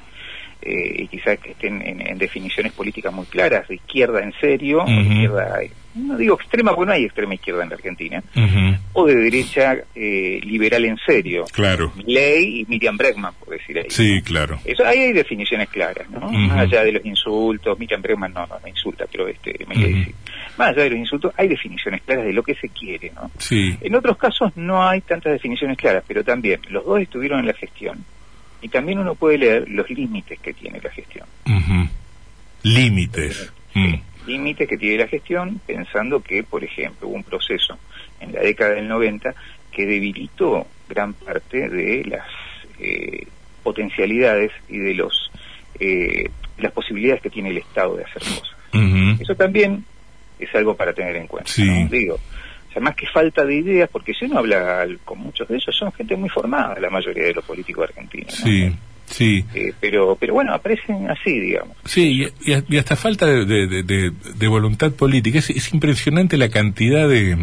eh, 0.61 0.95
y 0.97 1.07
quizás 1.07 1.39
que 1.39 1.51
estén 1.51 1.81
en, 1.81 2.17
definiciones 2.17 2.71
políticas 2.71 3.13
muy 3.13 3.25
claras, 3.25 3.67
de 3.67 3.75
izquierda 3.75 4.21
en 4.21 4.33
serio, 4.39 4.85
izquierda, 4.87 5.59
no 5.95 6.17
digo 6.17 6.35
extrema 6.35 6.73
porque 6.73 6.87
no 6.87 6.93
hay 6.93 7.05
extrema 7.05 7.35
izquierda 7.35 7.63
en 7.63 7.69
la 7.69 7.75
Argentina, 7.75 8.23
o 8.93 9.05
de 9.05 9.15
derecha 9.15 9.77
eh, 9.95 10.39
liberal 10.43 10.85
en 10.85 10.97
serio. 10.97 11.45
Claro. 11.51 11.91
Ley 12.05 12.61
y 12.61 12.65
Miriam 12.65 12.97
Bregman, 12.97 13.33
por 13.35 13.49
decir 13.49 13.77
ahí. 13.77 13.89
Sí, 13.89 14.21
claro. 14.21 14.59
Eso, 14.65 14.85
ahí 14.85 14.99
hay 14.99 15.13
definiciones 15.13 15.69
claras, 15.69 16.09
¿no? 16.09 16.31
Más 16.31 16.59
allá 16.59 16.83
de 16.83 16.93
los 16.93 17.05
insultos, 17.05 17.77
Miriam 17.79 18.01
Bregman 18.01 18.33
no, 18.33 18.45
no, 18.47 18.67
insulta, 18.67 19.05
pero 19.11 19.27
este, 19.27 19.53
me 19.67 19.75
decir. 19.75 20.15
Más 20.57 20.69
allá 20.69 20.83
de 20.83 20.89
los 20.91 20.99
insultos, 20.99 21.33
hay 21.37 21.47
definiciones 21.47 22.01
claras 22.03 22.25
de 22.25 22.33
lo 22.33 22.43
que 22.43 22.55
se 22.55 22.69
quiere, 22.69 23.11
¿no? 23.15 23.31
Sí. 23.37 23.75
En 23.81 23.95
otros 23.95 24.17
casos 24.17 24.55
no 24.55 24.87
hay 24.87 25.01
tantas 25.01 25.33
definiciones 25.33 25.77
claras, 25.77 26.03
pero 26.07 26.23
también 26.23 26.59
los 26.69 26.85
dos 26.85 27.01
estuvieron 27.01 27.39
en 27.39 27.47
la 27.47 27.53
gestión 27.53 28.03
y 28.63 28.69
también 28.69 28.99
uno 28.99 29.13
puede 29.13 29.37
leer 29.37 29.69
los 29.69 29.89
límites 29.89 30.39
que 30.39 30.53
tiene 30.53 30.79
la 30.81 30.89
gestión. 30.89 31.27
Límites. 32.63 33.51
Mm. 33.73 33.95
Límites 34.25 34.67
que 34.67 34.77
tiene 34.77 34.97
la 34.97 35.07
gestión, 35.07 35.59
pensando 35.65 36.21
que, 36.21 36.43
por 36.43 36.63
ejemplo, 36.63 37.07
hubo 37.07 37.15
un 37.15 37.23
proceso 37.23 37.77
en 38.19 38.33
la 38.33 38.41
década 38.41 38.75
del 38.75 38.87
90 38.87 39.33
que 39.71 39.85
debilitó 39.85 40.67
gran 40.89 41.13
parte 41.13 41.69
de 41.69 42.03
las 42.05 42.27
eh, 42.79 43.27
potencialidades 43.63 44.51
y 44.69 44.77
de 44.77 44.93
los 44.93 45.31
eh, 45.79 46.29
las 46.57 46.71
posibilidades 46.71 47.21
que 47.21 47.29
tiene 47.29 47.49
el 47.49 47.57
Estado 47.57 47.97
de 47.97 48.03
hacer 48.03 48.21
cosas. 48.21 48.55
Eso 49.19 49.35
también 49.35 49.83
es 50.39 50.53
algo 50.55 50.75
para 50.75 50.93
tener 50.93 51.15
en 51.15 51.27
cuenta. 51.27 51.51
Digo, 51.89 52.19
sea, 52.73 52.81
más 52.81 52.95
que 52.95 53.07
falta 53.07 53.45
de 53.45 53.55
ideas, 53.55 53.89
porque 53.89 54.13
si 54.13 54.25
uno 54.25 54.39
habla 54.39 54.85
con 55.05 55.19
muchos 55.19 55.47
de 55.47 55.55
ellos, 55.55 55.75
son 55.75 55.91
gente 55.93 56.15
muy 56.15 56.29
formada, 56.29 56.79
la 56.79 56.89
mayoría 56.89 57.25
de 57.25 57.33
los 57.33 57.45
políticos 57.45 57.87
argentinos. 57.89 58.33
Sí. 58.33 58.73
Sí. 59.13 59.45
Eh, 59.53 59.73
pero, 59.79 60.17
pero 60.19 60.33
bueno, 60.33 60.53
aparecen 60.53 61.07
así, 61.07 61.39
digamos. 61.39 61.77
Sí, 61.85 62.27
y, 62.45 62.77
hasta 62.77 62.95
falta 62.95 63.27
de, 63.27 63.45
de, 63.45 64.47
voluntad 64.47 64.91
política. 64.91 65.37
es, 65.37 65.73
impresionante 65.73 66.35
la 66.35 66.49
cantidad 66.49 67.07
de, 67.07 67.35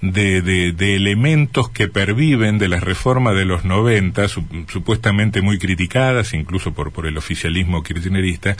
de, 0.00 0.72
de, 0.72 0.96
elementos 0.96 1.68
que 1.68 1.86
perviven 1.86 2.58
de 2.58 2.68
las 2.68 2.82
reformas 2.82 3.36
de 3.36 3.44
los 3.44 3.66
90, 3.66 4.26
supuestamente 4.28 5.42
muy 5.42 5.58
criticadas, 5.58 6.32
incluso 6.32 6.72
por, 6.72 6.92
por 6.92 7.06
el 7.06 7.18
oficialismo 7.18 7.82
kirchnerista, 7.82 8.56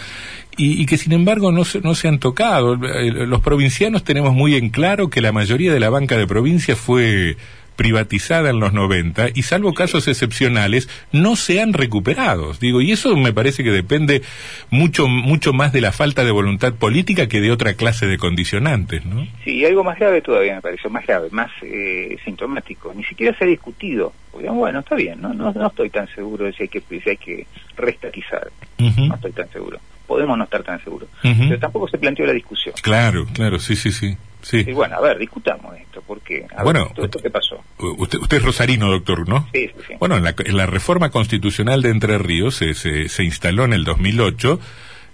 y, 0.58 0.82
y, 0.82 0.86
que 0.86 0.98
sin 0.98 1.12
embargo 1.12 1.52
no 1.52 1.64
se, 1.64 1.80
no 1.80 1.94
se 1.94 2.08
han 2.08 2.18
tocado. 2.18 2.76
Los 2.76 3.40
provincianos 3.40 4.04
tenemos 4.04 4.34
muy 4.34 4.56
en 4.56 4.68
claro 4.68 5.08
que 5.08 5.22
la 5.22 5.32
mayoría 5.32 5.72
de 5.72 5.80
la 5.80 5.88
banca 5.88 6.18
de 6.18 6.26
provincia 6.26 6.76
fue 6.76 7.38
privatizada 7.80 8.50
en 8.50 8.60
los 8.60 8.74
90 8.74 9.28
y 9.34 9.40
salvo 9.40 9.72
casos 9.72 10.06
excepcionales 10.06 10.86
no 11.12 11.34
se 11.34 11.62
han 11.62 11.72
recuperado. 11.72 12.52
Digo, 12.60 12.82
y 12.82 12.92
eso 12.92 13.16
me 13.16 13.32
parece 13.32 13.64
que 13.64 13.70
depende 13.70 14.20
mucho 14.68 15.08
mucho 15.08 15.54
más 15.54 15.72
de 15.72 15.80
la 15.80 15.90
falta 15.90 16.22
de 16.22 16.30
voluntad 16.30 16.74
política 16.74 17.26
que 17.26 17.40
de 17.40 17.50
otra 17.50 17.72
clase 17.72 18.06
de 18.06 18.18
condicionantes, 18.18 19.06
¿no? 19.06 19.26
Sí, 19.44 19.64
algo 19.64 19.82
más 19.82 19.98
grave 19.98 20.20
todavía 20.20 20.56
me 20.56 20.60
parece, 20.60 20.90
más 20.90 21.06
grave, 21.06 21.28
más 21.30 21.50
eh, 21.62 22.18
sintomático. 22.22 22.92
Ni 22.94 23.02
siquiera 23.04 23.34
se 23.38 23.44
ha 23.44 23.46
discutido. 23.46 24.12
bueno, 24.30 24.80
está 24.80 24.94
bien, 24.94 25.18
no, 25.22 25.32
no, 25.32 25.66
estoy 25.66 25.88
tan 25.88 26.06
seguro 26.08 26.44
de 26.44 26.52
si 26.52 26.64
hay 26.64 26.68
que, 26.68 26.82
si 26.82 27.08
hay 27.08 27.16
que 27.16 27.46
restatizar. 27.78 28.50
No 28.76 29.14
estoy 29.14 29.32
tan 29.32 29.50
seguro 29.50 29.80
podemos 30.06 30.36
no 30.36 30.42
estar 30.42 30.64
tan 30.64 30.82
seguros. 30.82 31.08
Pero 31.22 31.56
tampoco 31.60 31.86
se 31.86 31.96
planteó 31.96 32.26
la 32.26 32.32
discusión. 32.32 32.74
Claro, 32.82 33.26
claro, 33.32 33.60
sí, 33.60 33.76
sí, 33.76 33.92
sí. 33.92 34.16
Sí. 34.42 34.64
Y 34.66 34.72
bueno, 34.72 34.96
a 34.96 35.00
ver, 35.00 35.18
discutamos 35.18 35.76
esto, 35.76 36.02
porque 36.06 36.46
bueno, 36.62 36.90
esto 36.96 37.18
qué 37.20 37.30
pasó. 37.30 37.62
Usted, 37.78 38.18
usted 38.18 38.36
es 38.38 38.42
rosarino, 38.42 38.90
doctor, 38.90 39.28
¿no? 39.28 39.48
Sí, 39.52 39.70
sí, 39.86 39.94
Bueno, 39.98 40.16
en 40.16 40.24
la, 40.24 40.34
en 40.38 40.56
la 40.56 40.66
reforma 40.66 41.10
constitucional 41.10 41.82
de 41.82 41.90
Entre 41.90 42.18
Ríos 42.18 42.56
se, 42.56 42.74
se, 42.74 43.08
se 43.08 43.24
instaló 43.24 43.64
en 43.64 43.72
el 43.72 43.84
2008 43.84 44.60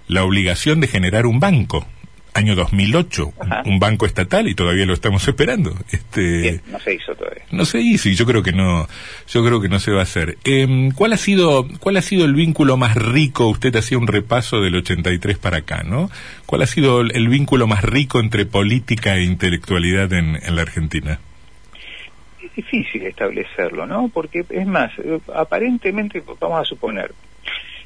la 0.09 0.25
obligación 0.25 0.81
de 0.81 0.89
generar 0.89 1.27
un 1.27 1.41
banco 1.41 1.87
año 2.37 2.55
2008, 2.55 3.33
un 3.65 3.79
banco 3.79 4.07
estatal 4.07 4.47
y 4.49 4.55
todavía 4.55 4.87
lo 4.87 4.93
estamos 4.93 5.27
esperando. 5.27 5.75
Este, 5.91 6.61
no 6.67 6.79
se 6.81 6.95
hizo 6.95 7.15
todavía. 7.15 7.36
No 7.51 7.65
se 7.65 7.81
hizo 7.81 8.09
y 8.09 8.15
yo 8.15 8.27
creo 8.27 8.43
que 8.43 8.53
no, 8.53 8.89
yo 9.29 9.45
creo 9.45 9.61
que 9.61 9.69
no 9.69 9.79
se 9.79 9.93
va 9.93 10.01
a 10.01 10.03
hacer. 10.03 10.37
Eh, 10.45 10.91
¿Cuál 10.95 11.13
ha 11.13 11.17
sido, 11.17 11.67
cuál 11.79 11.97
ha 11.97 12.03
sido 12.03 12.25
el 12.25 12.35
vínculo 12.35 12.77
más 12.77 12.97
rico? 12.97 13.49
Usted 13.49 13.75
hacía 13.77 13.99
un 13.99 14.09
repaso 14.09 14.61
del 14.61 14.75
83 14.77 15.39
para 15.39 15.59
acá, 15.59 15.85
¿no? 15.85 16.11
¿Cuál 16.47 16.63
ha 16.63 16.67
sido 16.67 17.03
el, 17.03 17.29
vínculo 17.29 17.67
más 17.67 17.85
rico 17.85 18.19
entre 18.19 18.47
política 18.47 19.17
e 19.17 19.25
intelectualidad 19.25 20.13
en, 20.13 20.39
la 20.55 20.63
Argentina? 20.63 21.21
difícil 22.55 23.03
establecerlo, 23.03 23.87
¿no? 23.87 24.09
Porque 24.09 24.43
es 24.49 24.67
más, 24.67 24.91
eh, 24.99 25.19
aparentemente, 25.35 26.23
vamos 26.41 26.61
a 26.63 26.65
suponer, 26.65 27.13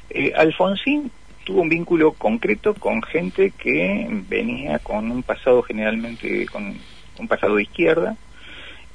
eh, 0.09 0.31
Alfonsín 0.33 1.11
tuvo 1.43 1.61
un 1.61 1.69
vínculo 1.69 2.13
concreto 2.13 2.73
con 2.73 3.01
gente 3.03 3.51
que 3.57 4.07
venía 4.29 4.79
con 4.79 5.11
un 5.11 5.23
pasado 5.23 5.61
generalmente, 5.63 6.45
con 6.45 6.77
un 7.17 7.27
pasado 7.27 7.55
de 7.55 7.63
izquierda, 7.63 8.15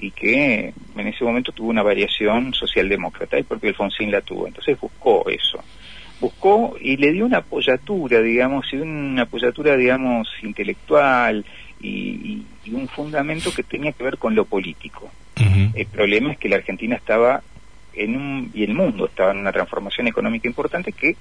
y 0.06 0.12
que 0.12 0.72
en 0.96 1.06
ese 1.08 1.25
momento 1.25 1.50
tuvo 1.50 1.70
una 1.70 1.82
variación 1.82 2.54
socialdemócrata, 2.54 3.38
y 3.38 3.42
porque 3.42 3.68
Alfonsín 3.68 4.12
la 4.12 4.20
tuvo. 4.20 4.46
Entonces 4.46 4.78
buscó 4.80 5.28
eso. 5.28 5.62
Buscó 6.20 6.76
y 6.80 6.96
le 6.96 7.10
dio 7.10 7.26
una 7.26 7.38
apoyatura, 7.38 8.22
digamos, 8.22 8.72
y 8.72 8.76
una 8.76 9.22
apoyatura, 9.22 9.76
digamos, 9.76 10.28
intelectual 10.42 11.44
y, 11.80 12.42
un 12.72 12.88
fundamento 12.88 13.52
que 13.54 13.62
tenía 13.62 13.92
que 13.92 14.04
ver 14.04 14.18
con 14.18 14.34
lo 14.34 14.44
político. 14.44 15.10
El 15.75 15.86
problema 15.86 16.32
es 16.32 16.38
que 16.38 16.48
la 16.48 16.56
Argentina 16.56 16.96
estaba 16.96 17.42
en 17.94 18.16
un, 18.16 18.50
y 18.54 18.64
el 18.64 18.75
mundo 18.75 19.06
estaba 19.06 19.32
en 19.32 19.38
una 19.38 19.52
transformación 19.52 20.06
económica 20.06 20.48
importante 20.48 20.92
que 20.92 21.16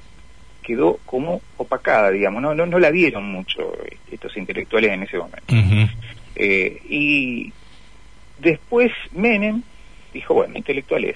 quedó 0.63 0.99
como 1.05 1.41
opacada, 1.57 2.11
digamos, 2.11 2.41
no, 2.41 2.55
no, 2.55 2.65
no 2.65 2.79
la 2.79 2.89
vieron 2.91 3.31
mucho 3.31 3.73
estos 4.11 4.35
intelectuales 4.37 4.91
en 4.91 5.03
ese 5.03 5.17
momento. 5.17 5.53
Eh, 6.35 6.81
y 6.89 7.53
después 8.45 8.91
Menem 9.11 9.63
dijo, 10.13 10.33
bueno, 10.33 10.55
intelectuales, 10.55 11.15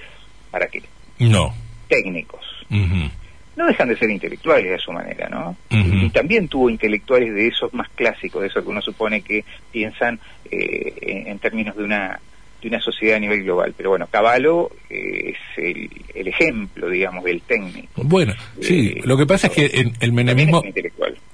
¿para 0.50 0.66
qué? 0.66 0.82
No. 1.18 1.54
Técnicos. 1.88 2.40
No 3.56 3.66
dejan 3.66 3.88
de 3.88 3.96
ser 3.96 4.10
intelectuales 4.10 4.80
a 4.80 4.82
su 4.82 4.92
manera, 4.92 5.28
¿no? 5.28 5.56
Y 5.70 6.08
también 6.10 6.48
tuvo 6.48 6.70
intelectuales 6.70 7.34
de 7.34 7.48
esos 7.48 7.72
más 7.74 7.88
clásicos, 7.90 8.42
de 8.42 8.48
esos 8.48 8.62
que 8.62 8.70
uno 8.70 8.80
supone 8.80 9.22
que 9.22 9.44
piensan 9.72 10.18
eh, 10.50 11.24
en 11.26 11.38
términos 11.38 11.76
de 11.76 11.84
una 11.84 12.20
de 12.62 12.68
una 12.68 12.80
sociedad 12.80 13.16
a 13.16 13.20
nivel 13.20 13.42
global. 13.42 13.74
Pero 13.74 13.90
bueno, 13.90 14.06
Caballo 14.06 14.70
eh, 14.90 15.34
es 15.34 15.64
el, 16.14 16.28
ejemplo, 16.28 16.90
digamos, 16.90 17.24
del 17.24 17.40
técnico. 17.40 18.02
Bueno, 18.04 18.34
sí, 18.60 18.96
lo 19.04 19.16
que 19.16 19.26
pasa 19.26 19.46
es 19.46 19.52
que 19.54 19.66
el, 19.66 19.92
el 20.00 20.12
menemismo 20.12 20.62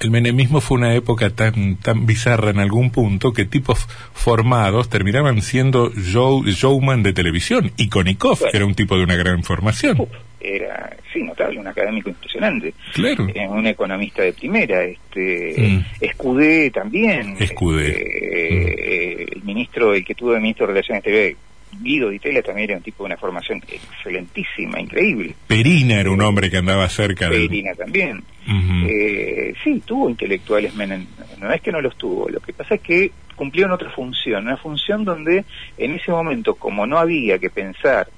el 0.00 0.10
menemismo 0.10 0.60
fue 0.60 0.78
una 0.78 0.94
época 0.94 1.30
tan 1.30 1.76
tan 1.76 2.06
bizarra 2.06 2.50
en 2.50 2.58
algún 2.58 2.90
punto 2.90 3.32
que 3.32 3.44
tipos 3.44 3.86
formados 4.12 4.90
terminaban 4.90 5.40
siendo 5.42 5.90
showman 5.94 7.02
de 7.02 7.12
televisión 7.12 7.72
y 7.76 7.88
Konikov, 7.88 8.38
que 8.50 8.56
era 8.56 8.66
un 8.66 8.74
tipo 8.74 8.96
de 8.96 9.04
una 9.04 9.16
gran 9.16 9.42
formación. 9.42 10.06
era, 10.38 10.96
sí, 11.12 11.22
notable, 11.22 11.58
un 11.58 11.66
académico 11.66 12.10
impresionante. 12.10 12.74
Claro. 12.92 13.26
Eh, 13.34 13.48
un 13.48 13.66
economista 13.66 14.22
de 14.22 14.32
primera, 14.32 14.84
este, 14.84 15.54
mm. 15.58 15.84
Escudé 16.00 16.70
también. 16.70 17.36
Escudé. 17.40 17.88
Este, 17.88 19.24
mm. 19.24 19.38
El 19.38 19.42
ministro, 19.44 19.94
el 19.94 20.04
que 20.04 20.14
tuvo 20.14 20.32
de 20.32 20.40
ministro 20.40 20.66
de 20.66 20.72
Relaciones 20.74 21.02
TV, 21.02 21.36
Guido 21.80 22.10
Di 22.10 22.18
Tella 22.18 22.42
también 22.42 22.70
era 22.70 22.78
un 22.78 22.82
tipo 22.82 23.02
de 23.02 23.06
una 23.06 23.16
formación 23.16 23.62
excelentísima, 23.66 24.80
increíble. 24.80 25.34
Perina 25.46 26.00
era 26.00 26.10
un 26.10 26.20
hombre 26.22 26.50
que 26.50 26.58
andaba 26.58 26.88
cerca 26.88 27.28
de... 27.28 27.40
Perina 27.40 27.74
también. 27.74 28.22
Eh, 28.48 29.54
sí, 29.62 29.82
tuvo 29.84 30.08
intelectuales, 30.08 30.72
no 30.74 31.52
es 31.52 31.60
que 31.60 31.72
no 31.72 31.80
los 31.80 31.96
tuvo, 31.96 32.28
lo 32.28 32.40
que 32.40 32.52
pasa 32.52 32.76
es 32.76 32.80
que 32.80 33.10
cumplieron 33.34 33.72
otra 33.72 33.90
función, 33.90 34.46
una 34.46 34.56
función 34.56 35.04
donde 35.04 35.44
en 35.76 35.92
ese 35.92 36.10
momento, 36.10 36.54
como 36.54 36.86
no 36.86 36.98
había 36.98 37.38
que 37.38 37.50
pensar 37.50 38.08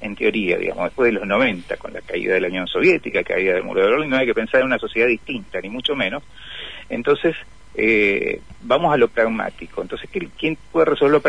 en 0.00 0.14
teoría, 0.14 0.58
digamos, 0.58 0.84
después 0.84 1.12
de 1.12 1.18
los 1.18 1.26
90, 1.26 1.76
con 1.76 1.92
la 1.92 2.00
caída 2.00 2.34
de 2.34 2.40
la 2.40 2.48
Unión 2.48 2.66
Soviética, 2.66 3.22
caída 3.22 3.54
del 3.54 3.64
muro 3.64 3.82
de 3.82 3.90
Berlín, 3.90 4.10
no 4.10 4.16
hay 4.16 4.26
que 4.26 4.34
pensar 4.34 4.60
en 4.60 4.66
una 4.66 4.78
sociedad 4.78 5.08
distinta, 5.08 5.60
ni 5.60 5.70
mucho 5.70 5.94
menos. 5.96 6.22
Entonces, 6.88 7.34
eh, 7.74 8.40
vamos 8.62 8.92
a 8.92 8.96
lo 8.96 9.08
pragmático. 9.08 9.82
Entonces, 9.82 10.08
¿quién 10.38 10.58
puede 10.70 10.86
resolver 10.86 11.20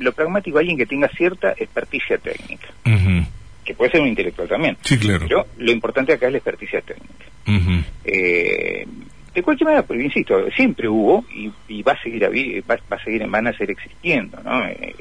lo 0.00 0.12
pragmático? 0.12 0.58
Alguien 0.58 0.76
que 0.76 0.86
tenga 0.86 1.08
cierta 1.08 1.52
experticia 1.52 2.18
técnica. 2.18 2.68
Que 3.70 3.76
puede 3.76 3.92
ser 3.92 4.00
un 4.00 4.08
intelectual 4.08 4.48
también. 4.48 4.76
Sí, 4.80 4.98
claro. 4.98 5.26
Pero 5.28 5.46
lo 5.58 5.70
importante 5.70 6.12
acá 6.12 6.26
es 6.26 6.32
la 6.32 6.38
experticia 6.38 6.80
técnica. 6.80 7.24
eh, 8.04 8.84
de 9.32 9.42
cualquier 9.44 9.66
manera, 9.66 9.86
pero 9.86 10.00
insisto, 10.00 10.50
siempre 10.50 10.88
hubo 10.88 11.24
y, 11.68 11.82
va 11.82 11.92
a 11.92 12.02
seguir 12.02 12.24
va, 12.24 12.76
va, 12.90 12.96
a 12.96 13.04
seguir 13.04 13.24
van 13.28 13.46
a 13.46 13.52
seguir 13.52 13.70
existiendo, 13.70 14.40
¿no? 14.42 14.66
Eh, 14.66 14.96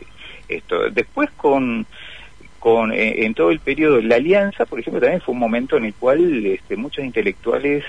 esto 0.48 0.92
después 0.92 1.32
con 1.32 1.88
con 2.60 2.92
eh, 2.92 3.26
en 3.26 3.34
todo 3.34 3.50
el 3.50 3.60
periodo 3.60 4.00
la 4.02 4.18
alianza, 4.18 4.66
por 4.66 4.80
ejemplo, 4.80 5.02
también 5.02 5.22
fue 5.22 5.34
un 5.34 5.40
momento 5.40 5.78
en 5.78 5.86
el 5.86 5.96
cual 5.96 6.46
este, 6.46 6.76
muchos 6.76 7.04
intelectuales 7.04 7.84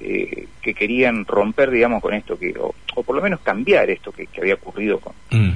eh, 0.00 0.46
que 0.60 0.74
querían 0.74 1.24
romper, 1.24 1.70
digamos, 1.70 2.02
con 2.02 2.14
esto, 2.14 2.36
que 2.36 2.54
o, 2.58 2.74
por 3.02 3.14
lo 3.14 3.22
menos 3.22 3.38
cambiar 3.40 3.88
esto 3.90 4.10
que, 4.10 4.26
había 4.40 4.54
ocurrido 4.54 4.98
con, 4.98 5.12
mm. 5.30 5.52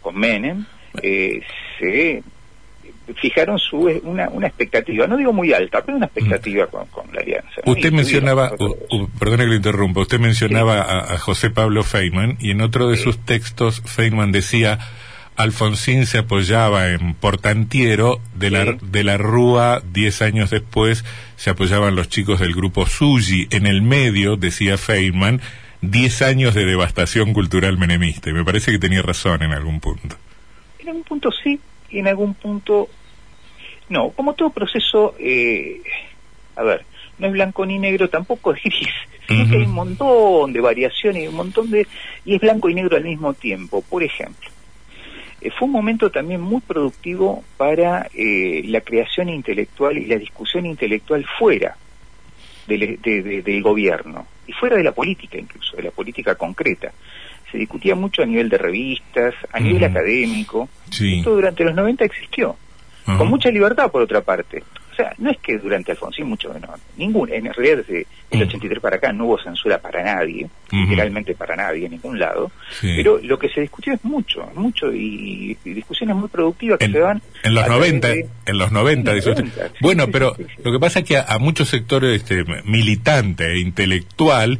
con, 0.00 0.18
Menem, 0.18 0.64
eh, 1.02 1.42
se 1.78 2.22
fijaron 3.16 3.58
su 3.58 3.78
una, 4.04 4.28
una 4.28 4.46
expectativa, 4.46 5.06
no 5.06 5.16
digo 5.16 5.32
muy 5.32 5.52
alta, 5.52 5.82
pero 5.82 5.96
una 5.96 6.06
expectativa 6.06 6.66
mm. 6.66 6.86
con, 6.90 7.12
la 7.12 7.20
alianza. 7.20 7.60
Usted 7.64 7.92
mencionaba, 7.92 8.52
perdone 9.18 9.44
que 9.44 9.50
le 9.50 9.56
interrumpa, 9.56 10.00
usted 10.00 10.20
mencionaba 10.20 10.80
a, 10.80 11.14
a, 11.14 11.18
José 11.18 11.50
Pablo 11.50 11.82
Feynman 11.82 12.36
y 12.40 12.50
en 12.50 12.60
otro 12.60 12.88
de 12.88 12.96
sus 12.96 13.18
textos 13.18 13.82
Feynman 13.84 14.32
decía 14.32 14.78
Alfonsín 15.38 16.06
se 16.06 16.18
apoyaba 16.18 16.90
en 16.90 17.14
Portantiero, 17.14 18.20
de 18.34 18.50
la, 18.50 18.76
de 18.82 19.04
la 19.04 19.18
Rúa, 19.18 19.80
diez 19.92 20.20
años 20.20 20.50
después, 20.50 21.04
se 21.36 21.50
apoyaban 21.50 21.94
los 21.94 22.08
chicos 22.08 22.40
del 22.40 22.56
grupo 22.56 22.86
Suji. 22.86 23.46
En 23.52 23.68
el 23.68 23.80
medio, 23.80 24.36
decía 24.36 24.76
Feynman, 24.76 25.40
diez 25.80 26.22
años 26.22 26.54
de 26.54 26.64
devastación 26.64 27.34
cultural 27.34 27.78
menemista. 27.78 28.30
Y 28.30 28.32
me 28.32 28.44
parece 28.44 28.72
que 28.72 28.80
tenía 28.80 29.00
razón 29.00 29.44
en 29.44 29.52
algún 29.52 29.78
punto. 29.78 30.16
En 30.80 30.88
algún 30.88 31.04
punto 31.04 31.30
sí, 31.30 31.60
y 31.88 32.00
en 32.00 32.08
algún 32.08 32.34
punto 32.34 32.88
no. 33.88 34.10
Como 34.10 34.34
todo 34.34 34.50
proceso, 34.50 35.14
eh, 35.18 35.80
a 36.56 36.62
ver, 36.62 36.84
no 37.18 37.26
es 37.26 37.32
blanco 37.32 37.66
ni 37.66 37.78
negro, 37.78 38.08
tampoco 38.08 38.52
es 38.52 38.62
gris. 38.62 38.88
hay 39.28 39.62
un 39.62 39.72
montón 39.72 40.52
de 40.52 40.60
variaciones, 40.60 41.28
un 41.28 41.36
montón 41.36 41.70
de... 41.70 41.86
y 42.24 42.34
es 42.34 42.40
blanco 42.40 42.68
y 42.68 42.74
negro 42.74 42.96
al 42.96 43.04
mismo 43.04 43.34
tiempo. 43.34 43.82
Por 43.82 44.02
ejemplo, 44.02 44.48
eh, 45.40 45.50
fue 45.50 45.66
un 45.66 45.72
momento 45.72 46.10
también 46.10 46.40
muy 46.40 46.60
productivo 46.60 47.44
para 47.56 48.08
eh, 48.14 48.62
la 48.66 48.80
creación 48.80 49.28
intelectual 49.28 49.98
y 49.98 50.06
la 50.06 50.16
discusión 50.16 50.66
intelectual 50.66 51.24
fuera 51.38 51.76
del, 52.66 53.00
del 53.00 53.62
gobierno 53.62 54.26
y 54.46 54.52
fuera 54.52 54.76
de 54.76 54.84
la 54.84 54.92
política 54.92 55.38
incluso, 55.38 55.76
de 55.76 55.84
la 55.84 55.90
política 55.90 56.34
concreta. 56.34 56.92
Se 57.50 57.58
discutía 57.58 57.94
mucho 57.94 58.22
a 58.22 58.26
nivel 58.26 58.48
de 58.48 58.58
revistas, 58.58 59.34
a 59.52 59.60
nivel 59.60 59.84
académico. 59.84 60.68
Esto 60.90 61.34
durante 61.34 61.64
los 61.64 61.74
90 61.74 62.04
existió, 62.04 62.56
con 63.16 63.28
mucha 63.28 63.50
libertad 63.50 63.90
por 63.90 64.02
otra 64.02 64.20
parte. 64.20 64.62
Sea, 64.96 65.14
no 65.18 65.30
es 65.30 65.38
que 65.38 65.58
durante 65.58 65.92
Alfonsín 65.92 66.26
mucho 66.26 66.52
menos, 66.52 66.70
ningún, 66.96 67.32
en 67.32 67.44
realidad 67.52 67.84
desde 67.86 68.04
el 68.32 68.42
83 68.42 68.78
mm. 68.78 68.82
para 68.82 68.96
acá 68.96 69.12
no 69.12 69.26
hubo 69.26 69.38
censura 69.38 69.78
para 69.78 70.02
nadie, 70.02 70.48
literalmente 70.72 71.36
para 71.36 71.54
nadie 71.54 71.84
en 71.84 71.92
ningún 71.92 72.18
lado, 72.18 72.50
pero 72.80 73.20
lo 73.22 73.38
que 73.38 73.48
se 73.48 73.60
discutió 73.60 73.92
es 73.92 74.04
mucho, 74.04 74.50
mucho 74.56 74.92
y, 74.92 75.56
discusiones 75.64 76.16
muy 76.16 76.28
productivas 76.28 76.80
que 76.80 76.90
se 76.90 76.98
dan 76.98 77.22
en 77.44 77.54
los 77.54 77.68
90, 77.68 78.08
en 78.10 78.58
los 78.58 78.72
90, 78.72 79.12
Bueno, 79.80 80.08
pero 80.10 80.34
lo 80.64 80.72
que 80.72 80.80
pasa 80.80 80.98
es 80.98 81.04
que 81.04 81.16
a, 81.16 81.38
muchos 81.38 81.68
sectores 81.68 82.16
este, 82.22 82.44
militante 82.64 83.52
e 83.52 83.60
intelectual 83.60 84.58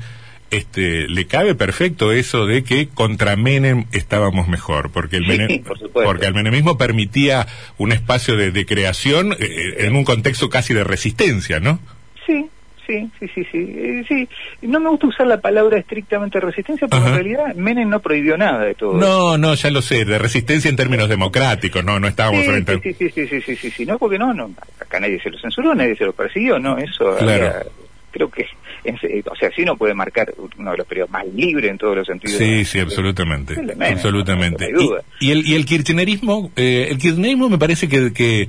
este, 0.50 1.08
le 1.08 1.26
cabe 1.26 1.54
perfecto 1.54 2.12
eso 2.12 2.46
de 2.46 2.64
que 2.64 2.88
contra 2.88 3.36
Menem 3.36 3.86
estábamos 3.92 4.48
mejor, 4.48 4.90
porque 4.90 5.16
el, 5.16 5.26
Menem, 5.26 5.62
porque 5.92 6.26
el 6.26 6.34
menemismo 6.34 6.78
permitía 6.78 7.46
un 7.76 7.92
espacio 7.92 8.36
de, 8.36 8.66
creación 8.66 9.32
eh, 9.38 9.74
en 9.78 9.94
un 9.94 10.04
contexto 10.04 10.48
casi 10.48 10.74
de 10.74 10.84
resistencia, 10.84 11.60
¿no? 11.60 11.78
Sí, 12.26 12.48
sí, 12.86 13.10
sí, 13.18 13.26
sí, 13.34 13.46
sí, 13.52 13.58
eh, 13.76 14.04
sí. 14.08 14.28
No 14.62 14.80
me 14.80 14.88
gusta 14.88 15.06
usar 15.06 15.26
la 15.26 15.40
palabra 15.40 15.78
estrictamente 15.78 16.40
resistencia, 16.40 16.88
porque 16.88 17.06
en 17.06 17.14
realidad 17.14 17.54
Menem 17.54 17.88
no 17.88 18.00
prohibió 18.00 18.36
nada 18.36 18.64
de 18.64 18.74
todo. 18.74 18.94
No, 18.94 19.36
no, 19.36 19.54
ya 19.54 19.70
lo 19.70 19.82
sé, 19.82 20.04
de 20.04 20.18
resistencia 20.18 20.68
en 20.68 20.76
términos 20.76 21.08
democráticos, 21.08 21.84
no, 21.84 22.00
no 22.00 22.08
estábamos 22.08 22.42
sí, 22.42 22.48
frente 22.48 22.80
sí, 22.82 22.94
sí, 22.94 23.10
sí, 23.10 23.26
sí, 23.28 23.40
sí, 23.40 23.56
sí, 23.56 23.70
sí, 23.70 23.86
no, 23.86 23.98
porque 23.98 24.18
no, 24.18 24.32
no, 24.32 24.50
acá 24.80 24.98
nadie 24.98 25.20
se 25.20 25.30
lo 25.30 25.38
censuró, 25.38 25.74
nadie 25.74 25.94
se 25.96 26.04
lo 26.04 26.12
persiguió, 26.12 26.58
no, 26.58 26.78
eso 26.78 27.16
claro. 27.18 27.70
Creo 28.10 28.30
que 28.30 28.46
o 29.30 29.36
sea, 29.36 29.50
sí 29.54 29.64
no 29.64 29.76
puede 29.76 29.92
marcar 29.92 30.32
uno 30.56 30.70
de 30.70 30.78
los 30.78 30.86
periodos 30.86 31.10
más 31.10 31.26
libres 31.26 31.70
en 31.70 31.78
todos 31.78 31.96
los 31.96 32.06
sentidos. 32.06 32.38
Sí, 32.38 32.64
sí, 32.64 32.78
absolutamente. 32.78 33.54
absolutamente. 33.80 34.70
y, 35.20 35.30
el, 35.30 35.46
y 35.46 35.54
el 35.54 35.66
kirchnerismo, 35.66 36.50
eh, 36.56 36.88
el 36.90 36.98
kirchnerismo 36.98 37.48
me 37.48 37.58
parece 37.58 37.88
que, 37.88 38.12
que 38.12 38.48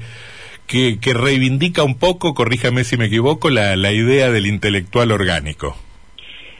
que, 0.70 1.14
reivindica 1.14 1.84
un 1.84 1.98
poco, 1.98 2.36
corríjame 2.36 2.84
si 2.84 2.96
me 2.96 3.06
equivoco, 3.06 3.50
la, 3.50 3.76
la 3.76 3.92
idea 3.92 4.30
del 4.30 4.46
intelectual 4.46 5.12
orgánico. 5.12 5.76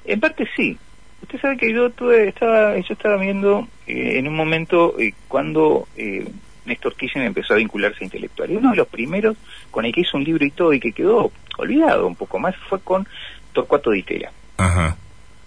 En 0.06 0.20
parte 0.20 0.48
sí. 0.56 0.78
Usted 1.22 1.40
sabe 1.42 1.58
que 1.58 1.72
yo 1.72 1.92
tuve, 1.92 2.30
estaba, 2.30 2.76
yo 2.80 2.94
estaba 2.94 3.18
viendo 3.18 3.68
eh, 3.86 4.18
en 4.18 4.28
un 4.28 4.36
momento 4.36 5.00
eh, 5.00 5.14
cuando 5.28 5.88
eh, 5.96 6.26
Néstor 6.70 6.96
Kirchner 6.96 7.26
empezó 7.26 7.54
a 7.54 7.58
vincularse 7.58 8.00
a 8.02 8.06
intelectual. 8.06 8.52
Y 8.52 8.56
uno 8.56 8.72
de 8.72 8.78
los 8.78 8.88
primeros 8.88 9.36
con 9.70 9.86
el 9.86 9.94
que 9.94 10.02
hizo 10.02 10.18
un 10.18 10.24
libro 10.24 10.46
y 10.46 10.52
todo 10.52 10.74
y 10.74 10.80
que 10.80 10.94
quedó 10.94 11.32
olvidado 11.58 12.08
un 12.08 12.16
poco 12.16 12.40
más 12.40 12.56
fue 12.70 12.80
con 12.80 13.08
Torcuato 13.52 13.92
Di 13.92 14.04
Tella. 14.04 14.32
Ajá. 14.58 14.96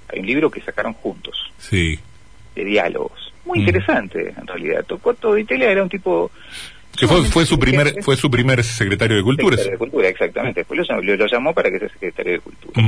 Hay 0.08 0.20
un 0.20 0.26
libro 0.26 0.50
que 0.50 0.60
sacaron 0.60 0.92
juntos. 0.92 1.50
Sí. 1.58 1.98
De 2.54 2.64
diálogos. 2.64 3.32
muy 3.46 3.60
interesante 3.60 4.34
en 4.36 4.46
realidad. 4.46 4.84
Tocó 4.84 5.14
todo 5.14 5.38
Italia, 5.38 5.70
era 5.70 5.82
un 5.82 5.88
tipo 5.88 6.30
que 6.96 7.06
fue, 7.06 7.24
fue 7.24 7.46
su 7.46 7.58
primer 7.58 8.02
fue 8.02 8.16
su 8.16 8.30
primer 8.30 8.62
secretario 8.62 9.16
de 9.16 9.22
Cultura. 9.22 9.56
Secretario 9.56 9.72
de 9.72 9.78
Cultura, 9.78 10.08
exactamente. 10.08 10.60
Después 10.60 10.88
lo, 10.88 11.00
lo, 11.16 11.26
llamó 11.26 11.54
para 11.54 11.70
que 11.70 11.78
sea 11.78 11.88
secretario 11.88 12.32
de 12.32 12.40
Cultura. 12.40 12.82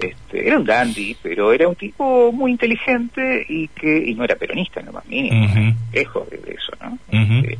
este, 0.00 0.48
era 0.48 0.58
un 0.58 0.64
dandy, 0.64 1.16
pero 1.22 1.52
era 1.52 1.68
un 1.68 1.76
tipo 1.76 2.32
muy 2.32 2.50
inteligente 2.50 3.46
y 3.48 3.68
que 3.68 3.96
y 3.96 4.14
no 4.14 4.24
era 4.24 4.34
peronista, 4.34 4.82
no 4.82 4.92
más 4.92 5.06
mínimo. 5.06 5.74
Lejos 5.92 6.28
de 6.30 6.36
eso, 6.36 6.72
¿no? 6.82 6.98
Este, 7.08 7.58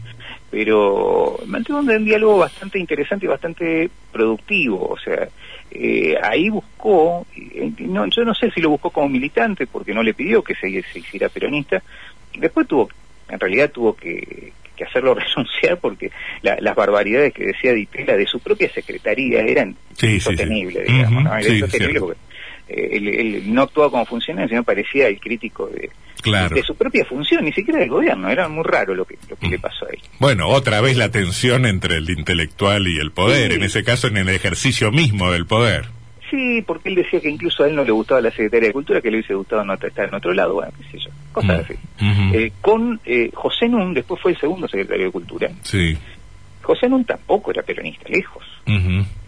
pero 0.54 1.36
mantuvo 1.46 1.80
un 1.80 2.04
diálogo 2.04 2.38
bastante 2.38 2.78
interesante 2.78 3.26
y 3.26 3.28
bastante 3.28 3.90
productivo. 4.12 4.86
O 4.90 4.96
sea, 4.96 5.28
eh, 5.72 6.14
ahí 6.22 6.48
buscó, 6.48 7.26
eh, 7.36 7.72
no, 7.80 8.06
yo 8.06 8.24
no 8.24 8.32
sé 8.36 8.52
si 8.52 8.60
lo 8.60 8.70
buscó 8.70 8.90
como 8.90 9.08
militante 9.08 9.66
porque 9.66 9.92
no 9.92 10.04
le 10.04 10.14
pidió 10.14 10.44
que 10.44 10.54
se, 10.54 10.80
se 10.92 11.00
hiciera 11.00 11.28
peronista. 11.28 11.82
Después 12.38 12.68
tuvo, 12.68 12.88
en 13.28 13.40
realidad 13.40 13.72
tuvo 13.72 13.96
que 13.96 14.52
que 14.76 14.84
hacerlo 14.84 15.14
renunciar 15.36 15.78
porque 15.78 16.10
las 16.42 16.74
barbaridades 16.74 17.32
que 17.32 17.46
decía 17.46 17.72
Ditela 17.72 18.16
de 18.16 18.26
su 18.26 18.38
propia 18.38 18.68
secretaría 18.72 19.40
eran 19.40 19.76
insostenibles, 20.02 20.86
digamos, 20.86 21.24
¿no? 21.24 21.36
Era 21.36 21.66
porque 21.66 22.14
él, 22.68 23.42
no 23.52 23.62
actuaba 23.62 23.90
como 23.90 24.06
funcionario, 24.06 24.48
sino 24.48 24.64
parecía 24.64 25.08
el 25.08 25.20
crítico 25.20 25.68
de, 25.68 25.90
de 26.24 26.62
su 26.62 26.74
propia 26.74 27.04
función, 27.04 27.44
ni 27.44 27.52
siquiera 27.52 27.80
del 27.80 27.90
gobierno. 27.90 28.28
Era 28.30 28.48
muy 28.48 28.64
raro 28.64 28.94
lo 28.94 29.04
que, 29.04 29.18
lo 29.28 29.36
que 29.36 29.48
le 29.48 29.58
pasó 29.58 29.86
ahí. 29.86 29.98
Bueno, 30.18 30.48
otra 30.48 30.80
vez 30.80 30.96
la 30.96 31.10
tensión 31.10 31.66
entre 31.66 31.96
el 31.96 32.08
intelectual 32.10 32.86
y 32.88 32.98
el 32.98 33.12
poder, 33.12 33.52
en 33.52 33.62
ese 33.62 33.84
caso 33.84 34.08
en 34.08 34.16
el 34.16 34.28
ejercicio 34.28 34.90
mismo 34.90 35.30
del 35.30 35.46
poder. 35.46 35.86
Sí, 36.30 36.62
porque 36.66 36.88
él 36.88 36.96
decía 36.96 37.20
que 37.20 37.30
incluso 37.30 37.62
a 37.62 37.68
él 37.68 37.76
no 37.76 37.84
le 37.84 37.92
gustaba 37.92 38.20
la 38.20 38.30
Secretaría 38.30 38.68
de 38.68 38.72
Cultura, 38.72 39.00
que 39.00 39.10
le 39.10 39.18
hubiese 39.18 39.34
gustado 39.34 39.64
no 39.64 39.74
estar 39.74 40.08
en 40.08 40.14
otro 40.14 40.32
lado, 40.32 40.54
bueno, 40.54 40.72
qué 40.78 40.90
sé 40.90 41.04
yo, 41.04 41.10
cosas 41.32 41.64
así. 41.64 41.74
Eh, 42.32 42.50
con 42.60 43.00
eh, 43.04 43.30
José 43.32 43.68
Nun, 43.68 43.94
después 43.94 44.20
fue 44.20 44.32
el 44.32 44.38
segundo 44.38 44.66
secretario 44.66 45.06
de 45.06 45.12
Cultura. 45.12 45.50
Sí. 45.62 45.96
José 46.62 46.88
Nun 46.88 47.04
tampoco 47.04 47.50
era 47.50 47.62
peronista, 47.62 48.08
lejos. 48.08 48.44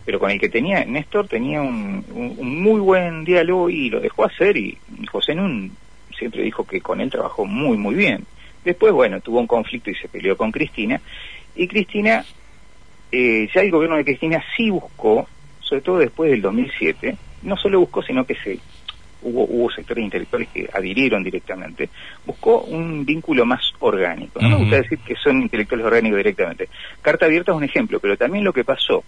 Pero 0.06 0.18
con 0.18 0.30
el 0.30 0.40
que 0.40 0.48
tenía, 0.48 0.84
Néstor 0.86 1.28
tenía 1.28 1.60
un, 1.60 2.02
muy 2.40 2.80
buen 2.80 3.25
diálogo 3.25 3.68
y 3.68 3.90
lo 3.90 4.00
dejó 4.00 4.25
hacer 4.25 4.56
y 4.56 4.78
José 5.10 5.34
Nun 5.34 5.72
siempre 6.16 6.42
dijo 6.42 6.66
que 6.66 6.80
con 6.80 7.02
él 7.02 7.10
trabajó 7.10 7.44
muy, 7.44 7.76
muy 7.76 7.94
bien. 7.94 8.25
Después, 8.64 8.94
bueno, 8.94 9.20
tuvo 9.20 9.40
un 9.40 9.46
conflicto 9.46 9.90
y 9.90 9.94
se 9.94 10.08
peleó 10.08 10.36
con 10.36 10.50
Cristina. 10.50 10.98
Y 11.54 11.68
Cristina, 11.68 12.25
eh, 13.12 13.48
ya 13.54 13.60
el 13.60 13.70
gobierno 13.70 13.96
de 13.96 14.04
Cristina 14.04 14.42
sí 14.56 14.70
buscó 14.70 15.26
sobre 15.66 15.82
todo 15.82 15.98
después 15.98 16.30
del 16.30 16.42
2007, 16.42 17.16
no 17.42 17.56
solo 17.56 17.80
buscó, 17.80 18.02
sino 18.02 18.25
que 18.25 18.36
se 18.36 18.58
hubo, 19.22 19.44
hubo 19.44 19.70
sectores 19.70 20.04
intelectuales 20.04 20.48
que 20.54 20.68
adhirieron 20.72 21.25
directamente, 21.25 21.88
buscó 22.25 22.60
un 22.62 23.04
vínculo 23.04 23.44
más 23.44 23.72
orgánico. 23.80 24.40
No 24.40 24.50
me 24.50 24.56
gusta 24.56 24.76
decir 24.76 24.98
que 25.00 25.16
son 25.16 25.42
intelectuales 25.42 25.86
orgánicos 25.86 26.18
directamente. 26.18 26.68
Carta 27.02 27.26
Abierta 27.26 27.50
es 27.50 27.56
un 27.56 27.64
ejemplo, 27.64 27.98
pero 27.98 28.16
también 28.16 28.44
lo 28.44 28.52
que 28.52 28.64
pasó 28.64 29.02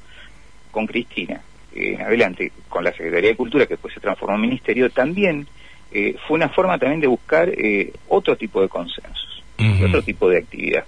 con 0.70 0.86
Cristina, 0.86 1.40
eh, 1.74 1.94
en 1.94 2.02
adelante, 2.02 2.52
con 2.68 2.84
la 2.84 2.92
Secretaría 2.92 3.30
de 3.30 3.36
Cultura, 3.36 3.66
que 3.66 3.74
después 3.74 3.94
se 3.94 4.00
transformó 4.00 4.36
en 4.36 4.42
ministerio, 4.42 4.90
también 4.90 5.46
eh, 5.90 6.16
fue 6.26 6.36
una 6.36 6.48
forma 6.48 6.78
también 6.78 7.00
de 7.00 7.06
buscar 7.06 7.48
eh, 7.48 7.92
otro 8.08 8.36
tipo 8.36 8.60
de 8.60 8.68
consensos, 8.68 9.42
otro 9.84 10.02
tipo 10.02 10.28
de 10.28 10.38
actividad. 10.38 10.84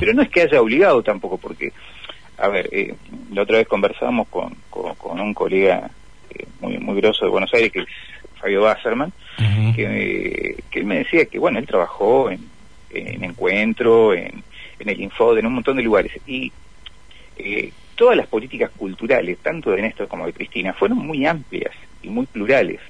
Pero 0.00 0.14
no 0.14 0.22
es 0.22 0.30
que 0.30 0.42
haya 0.42 0.60
obligado 0.62 1.02
tampoco, 1.02 1.36
porque 1.36 1.72
a 2.38 2.48
ver, 2.48 2.68
eh, 2.72 2.94
la 3.32 3.42
otra 3.42 3.58
vez 3.58 3.68
conversábamos 3.68 4.28
con, 4.28 4.56
con, 4.70 5.20
un 5.20 5.34
colega 5.34 5.90
eh, 6.30 6.46
muy 6.60 6.78
muy 6.78 6.96
grosso 6.96 7.26
de 7.26 7.30
Buenos 7.30 7.52
Aires, 7.52 7.70
que 7.70 7.80
es 7.80 7.86
Fabio 8.40 8.62
Basserman, 8.62 9.12
que, 9.76 10.56
que 10.70 10.78
él 10.78 10.86
me 10.86 10.98
decía 10.98 11.26
que, 11.26 11.38
bueno, 11.38 11.58
él 11.58 11.66
trabajó 11.66 12.30
en, 12.30 12.40
en 12.90 13.22
Encuentro, 13.24 14.14
en, 14.14 14.42
en 14.78 14.88
el 14.88 15.00
Infod, 15.00 15.38
en 15.38 15.46
un 15.46 15.54
montón 15.54 15.76
de 15.76 15.82
lugares, 15.82 16.12
y 16.26 16.50
eh, 17.36 17.72
todas 18.00 18.16
las 18.16 18.28
políticas 18.28 18.70
culturales, 18.70 19.36
tanto 19.42 19.72
de 19.72 19.82
Néstor 19.82 20.08
como 20.08 20.24
de 20.24 20.32
Cristina, 20.32 20.72
fueron 20.72 20.96
muy 20.96 21.26
amplias 21.26 21.74
y 22.02 22.08
muy 22.08 22.24
plurales. 22.24 22.80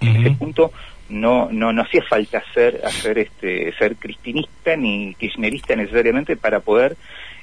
En 0.00 0.16
ese 0.16 0.32
punto 0.32 0.72
no, 1.08 1.48
no, 1.52 1.72
no 1.72 1.82
hacía 1.82 2.02
falta 2.02 2.42
ser, 2.52 2.80
hacer 2.84 3.16
este, 3.18 3.72
ser 3.78 3.94
cristinista 3.94 4.74
ni 4.74 5.14
kirchnerista 5.14 5.76
necesariamente 5.76 6.36
para 6.36 6.58
poder 6.58 6.96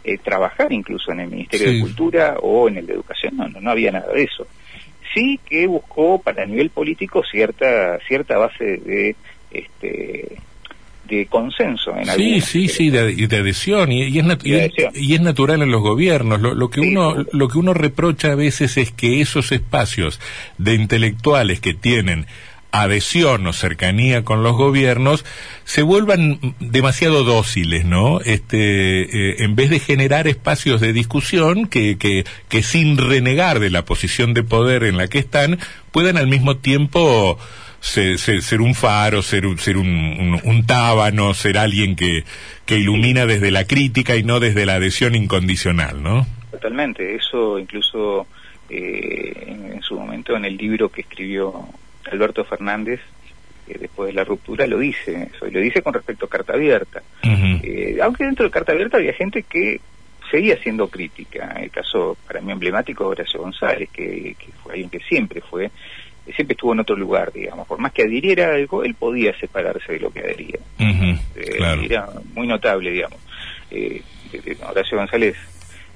eh, 0.04 0.18
trabajar 0.18 0.74
incluso 0.74 1.14
en 1.14 1.22
el 1.22 1.30
Ministerio 1.30 1.72
de 1.72 1.80
Cultura 1.80 2.36
o 2.42 2.68
en 2.68 2.80
el 2.80 2.88
de 2.88 2.94
Educación, 2.94 3.38
no, 3.38 3.48
no, 3.48 3.72
había 3.72 3.94
nada 3.94 4.12
de 4.12 4.24
eso. 4.24 4.46
Sí 5.14 5.40
que 5.46 5.66
buscó 5.66 6.22
para 6.22 6.46
nivel 6.46 6.72
político 6.72 7.24
cierta 7.24 8.00
cierta 8.06 8.38
base 8.38 8.66
de 8.80 9.16
este 9.50 10.40
de 11.08 11.26
consenso 11.26 11.96
en 11.98 12.06
sí 12.06 12.42
sí 12.42 12.68
sí 12.68 12.90
de, 12.90 13.14
de 13.14 13.38
adhesión 13.38 13.92
y, 13.92 14.04
es 14.04 14.26
y, 14.94 15.14
es, 15.14 15.22
natural 15.22 15.62
en 15.62 15.72
los 15.72 15.82
gobiernos. 15.82 16.40
Lo, 16.40 16.56
lo 16.56 16.70
que 16.70 16.80
uno 16.80 17.16
lo 17.32 17.48
que 17.50 17.58
uno 17.58 17.74
reprocha 17.74 18.32
a 18.32 18.36
veces 18.36 18.78
es 18.78 18.92
que 18.92 19.22
esos 19.22 19.52
espacios 19.52 20.20
de 20.58 20.76
intelectuales 20.76 21.60
que 21.60 21.74
tienen 21.74 22.26
adhesión 22.74 23.46
o 23.46 23.54
cercanía 23.54 24.24
con 24.24 24.42
los 24.42 24.58
gobiernos 24.58 25.24
se 25.64 25.84
vuelvan 25.84 26.56
demasiado 26.60 27.24
dóciles, 27.24 27.86
¿no? 27.86 28.20
Este, 28.22 29.04
eh, 29.04 29.36
en 29.44 29.56
vez 29.56 29.70
de 29.70 29.80
generar 29.80 30.28
espacios 30.28 30.82
de 30.82 30.92
discusión 30.92 31.68
que, 31.68 32.00
que, 32.00 32.26
que 32.50 32.64
sin 32.64 32.98
renegar 32.98 33.60
de 33.60 33.70
la 33.70 33.86
posición 33.86 34.34
de 34.34 34.42
poder 34.42 34.84
en 34.86 34.98
la 34.98 35.08
que 35.08 35.20
están, 35.20 35.60
puedan 35.92 36.18
al 36.18 36.28
mismo 36.28 36.58
tiempo 36.58 37.38
ser, 37.84 38.18
ser, 38.42 38.62
un 38.62 38.74
faro, 38.74 39.22
ser, 39.22 39.44
ser 39.60 39.78
un, 39.78 40.40
un, 40.44 40.66
tábano, 40.66 41.34
ser 41.34 41.58
alguien 41.58 41.96
que, 41.96 42.24
que 42.66 42.78
ilumina 42.78 43.26
desde 43.26 43.52
la 43.52 43.66
crítica 43.66 44.16
y 44.16 44.24
no 44.24 44.40
desde 44.40 44.66
la 44.66 44.76
adhesión 44.76 45.16
incondicional, 45.16 46.02
¿no? 46.02 46.26
Totalmente, 46.50 47.16
eso 47.16 47.60
incluso 47.60 48.26
eh, 48.70 49.34
en, 49.48 49.82
su 49.82 50.00
momento 50.00 50.36
en 50.36 50.46
el 50.46 50.56
libro 50.56 50.90
que 50.90 51.02
escribió 51.02 51.68
Alberto 52.10 52.46
Fernández, 52.46 53.02
eh, 53.68 53.78
después 53.80 54.08
de 54.08 54.14
la 54.14 54.24
ruptura, 54.24 54.66
lo 54.66 54.80
dice, 54.80 55.30
eso, 55.36 55.46
y 55.46 55.52
lo 55.52 55.60
dice 55.60 55.82
con 55.82 55.94
respecto 55.94 56.26
a 56.26 56.30
Carta 56.30 56.54
Abierta. 56.54 57.04
Eh, 57.22 57.98
aunque 58.02 58.24
dentro 58.24 58.46
de 58.46 58.52
Carta 58.52 58.72
Abierta 58.72 58.98
había 58.98 59.14
gente 59.14 59.44
que 59.44 59.82
seguía 60.32 60.58
siendo 60.58 60.88
crítica. 60.88 61.56
El 61.60 61.70
caso 61.70 62.18
para 62.26 62.40
mí 62.40 62.52
emblemático 62.52 63.04
de 63.04 63.10
Horacio 63.10 63.42
González, 63.42 63.90
que, 63.92 64.36
fue 64.64 64.74
alguien 64.74 64.90
que 64.90 65.00
siempre 65.00 65.42
fue, 65.42 65.70
siempre 66.36 66.54
estuvo 66.54 66.74
en 66.74 66.80
otro 66.80 66.96
lugar, 66.96 67.32
digamos. 67.34 67.68
Por 67.68 67.80
más 67.80 67.92
que 67.92 68.04
adhiriera 68.04 68.54
algo, 68.54 68.84
él 68.84 68.96
podía 68.96 69.38
separarse 69.38 69.94
de 69.94 70.00
lo 70.00 70.12
que 70.12 70.20
adhería. 70.20 70.60
Eh, 70.80 71.58
era 71.86 72.08
muy 72.34 72.48
notable, 72.48 72.92
digamos. 72.92 73.20
Horacio 74.70 74.98
González 74.98 75.36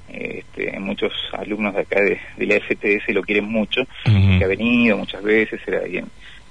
este, 0.09 0.79
muchos 0.79 1.11
alumnos 1.33 1.75
de 1.75 1.81
acá 1.81 2.01
de, 2.01 2.19
la 2.37 2.55
FTS 2.59 3.13
lo 3.13 3.21
quieren 3.21 3.45
mucho, 3.45 3.81
que 4.03 4.43
ha 4.43 4.47
venido 4.47 4.97
muchas 4.97 5.21
veces, 5.21 5.59
era 5.67 5.79
alguien 5.79 6.05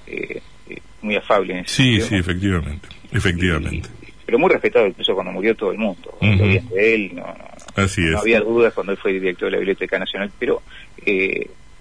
eh, 0.05 0.41
eh, 0.69 0.79
muy 1.01 1.15
afable. 1.15 1.59
En 1.59 1.67
sí, 1.67 1.99
sí, 2.01 2.15
efectivamente, 2.15 2.87
efectivamente. 3.11 3.89
pero 4.25 4.37
muy 4.37 4.51
respetado 4.51 4.85
incluso 4.87 5.15
cuando 5.15 5.31
murió 5.31 5.55
todo 5.55 5.71
el 5.71 5.79
mundo. 5.79 6.17
de 6.21 6.93
él, 6.93 7.15
no, 7.15 7.25
no, 7.25 8.19
había 8.19 8.41
dudas 8.41 8.73
cuando 8.73 8.91
él 8.91 8.97
fue 8.99 9.13
director 9.13 9.47
de 9.47 9.51
la 9.51 9.57
Biblioteca 9.57 9.97
Nacional, 9.97 10.31
pero 10.37 10.61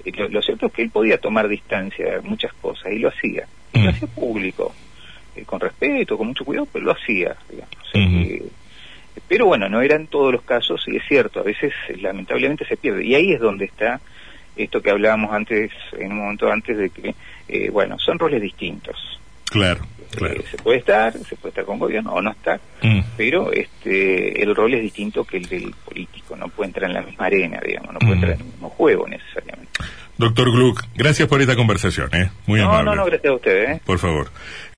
eh, 0.07 0.29
lo, 0.31 0.43
cierto 0.43 0.67
es 0.67 0.73
que 0.73 0.83
él 0.83 0.91
podía 0.91 1.19
tomar 1.19 1.49
distancia 1.49 2.17
de 2.17 2.21
muchas 2.21 2.53
cosas 2.55 2.93
y 2.93 2.99
lo 2.99 3.09
hacía. 3.09 3.47
Y 3.73 3.83
lo 3.83 3.91
hacía 3.91 4.09
público, 4.09 4.75
con 5.45 5.61
respeto, 5.61 6.17
con 6.17 6.29
mucho 6.29 6.45
cuidado, 6.45 6.67
pero 6.73 6.87
lo 6.87 6.93
hacía, 6.93 7.37
digamos. 7.51 7.77
Pero 9.29 9.47
bueno, 9.47 9.69
no 9.69 9.81
eran 9.81 10.07
todos 10.07 10.33
los 10.33 10.43
casos 10.43 10.85
y 10.87 10.97
es 10.97 11.03
cierto, 11.09 11.41
a 11.41 11.43
veces 11.43 11.73
lamentablemente 12.01 12.65
se 12.67 12.77
pierde. 12.77 13.05
Y 13.05 13.15
ahí 13.15 13.33
es 13.33 13.41
donde 13.41 13.65
está 13.65 14.01
esto 14.57 14.81
que 14.81 14.91
hablábamos 14.91 15.33
antes, 15.33 15.71
en 15.93 16.13
un 16.13 16.19
momento 16.19 16.51
antes 16.51 16.77
de 16.77 16.91
que, 16.91 17.15
eh, 17.49 17.71
bueno, 17.71 17.99
son 17.99 18.19
roles 18.19 18.41
distintos. 18.41 19.21
Claro, 19.45 19.85
eh, 20.21 20.45
se 20.51 20.57
puede 20.59 20.79
estar, 20.79 21.13
se 21.13 21.37
puede 21.37 21.51
estar 21.51 21.65
con 21.65 21.79
gobierno 21.79 22.13
o 22.13 22.23
no 22.23 22.31
estar, 22.31 22.61
mm. 22.83 23.01
pero 23.17 23.53
este 23.53 24.43
el 24.43 24.55
rol 24.55 24.75
es 24.75 24.83
distinto 24.83 25.25
que 25.25 25.39
el 25.39 25.47
del 25.47 25.75
político, 25.85 26.37
no 26.37 26.49
puede 26.49 26.69
entrar 26.69 26.91
en 26.91 26.95
la 26.95 27.03
misma 27.03 27.27
arena, 27.27 27.61
digamos, 27.65 27.93
no 27.93 27.99
puede 27.99 28.15
entrar 28.15 28.33
en 28.35 28.41
el 28.41 28.47
mismo 28.47 28.71
juego 28.71 29.07
necesariamente. 29.09 29.73
Doctor 30.19 30.51
Gluck, 30.51 30.83
gracias 30.95 31.29
por 31.29 31.43
esta 31.43 31.57
conversación, 31.57 32.09
¿eh? 32.15 32.31
Muy 32.47 32.61
amable. 32.61 32.85
No, 32.85 32.95
no, 32.95 33.03
no, 33.03 33.05
gracias 33.05 33.31
a 33.31 33.35
usted, 33.35 33.71
¿eh? 33.71 33.81
Por 33.85 33.99
favor. 33.99 34.31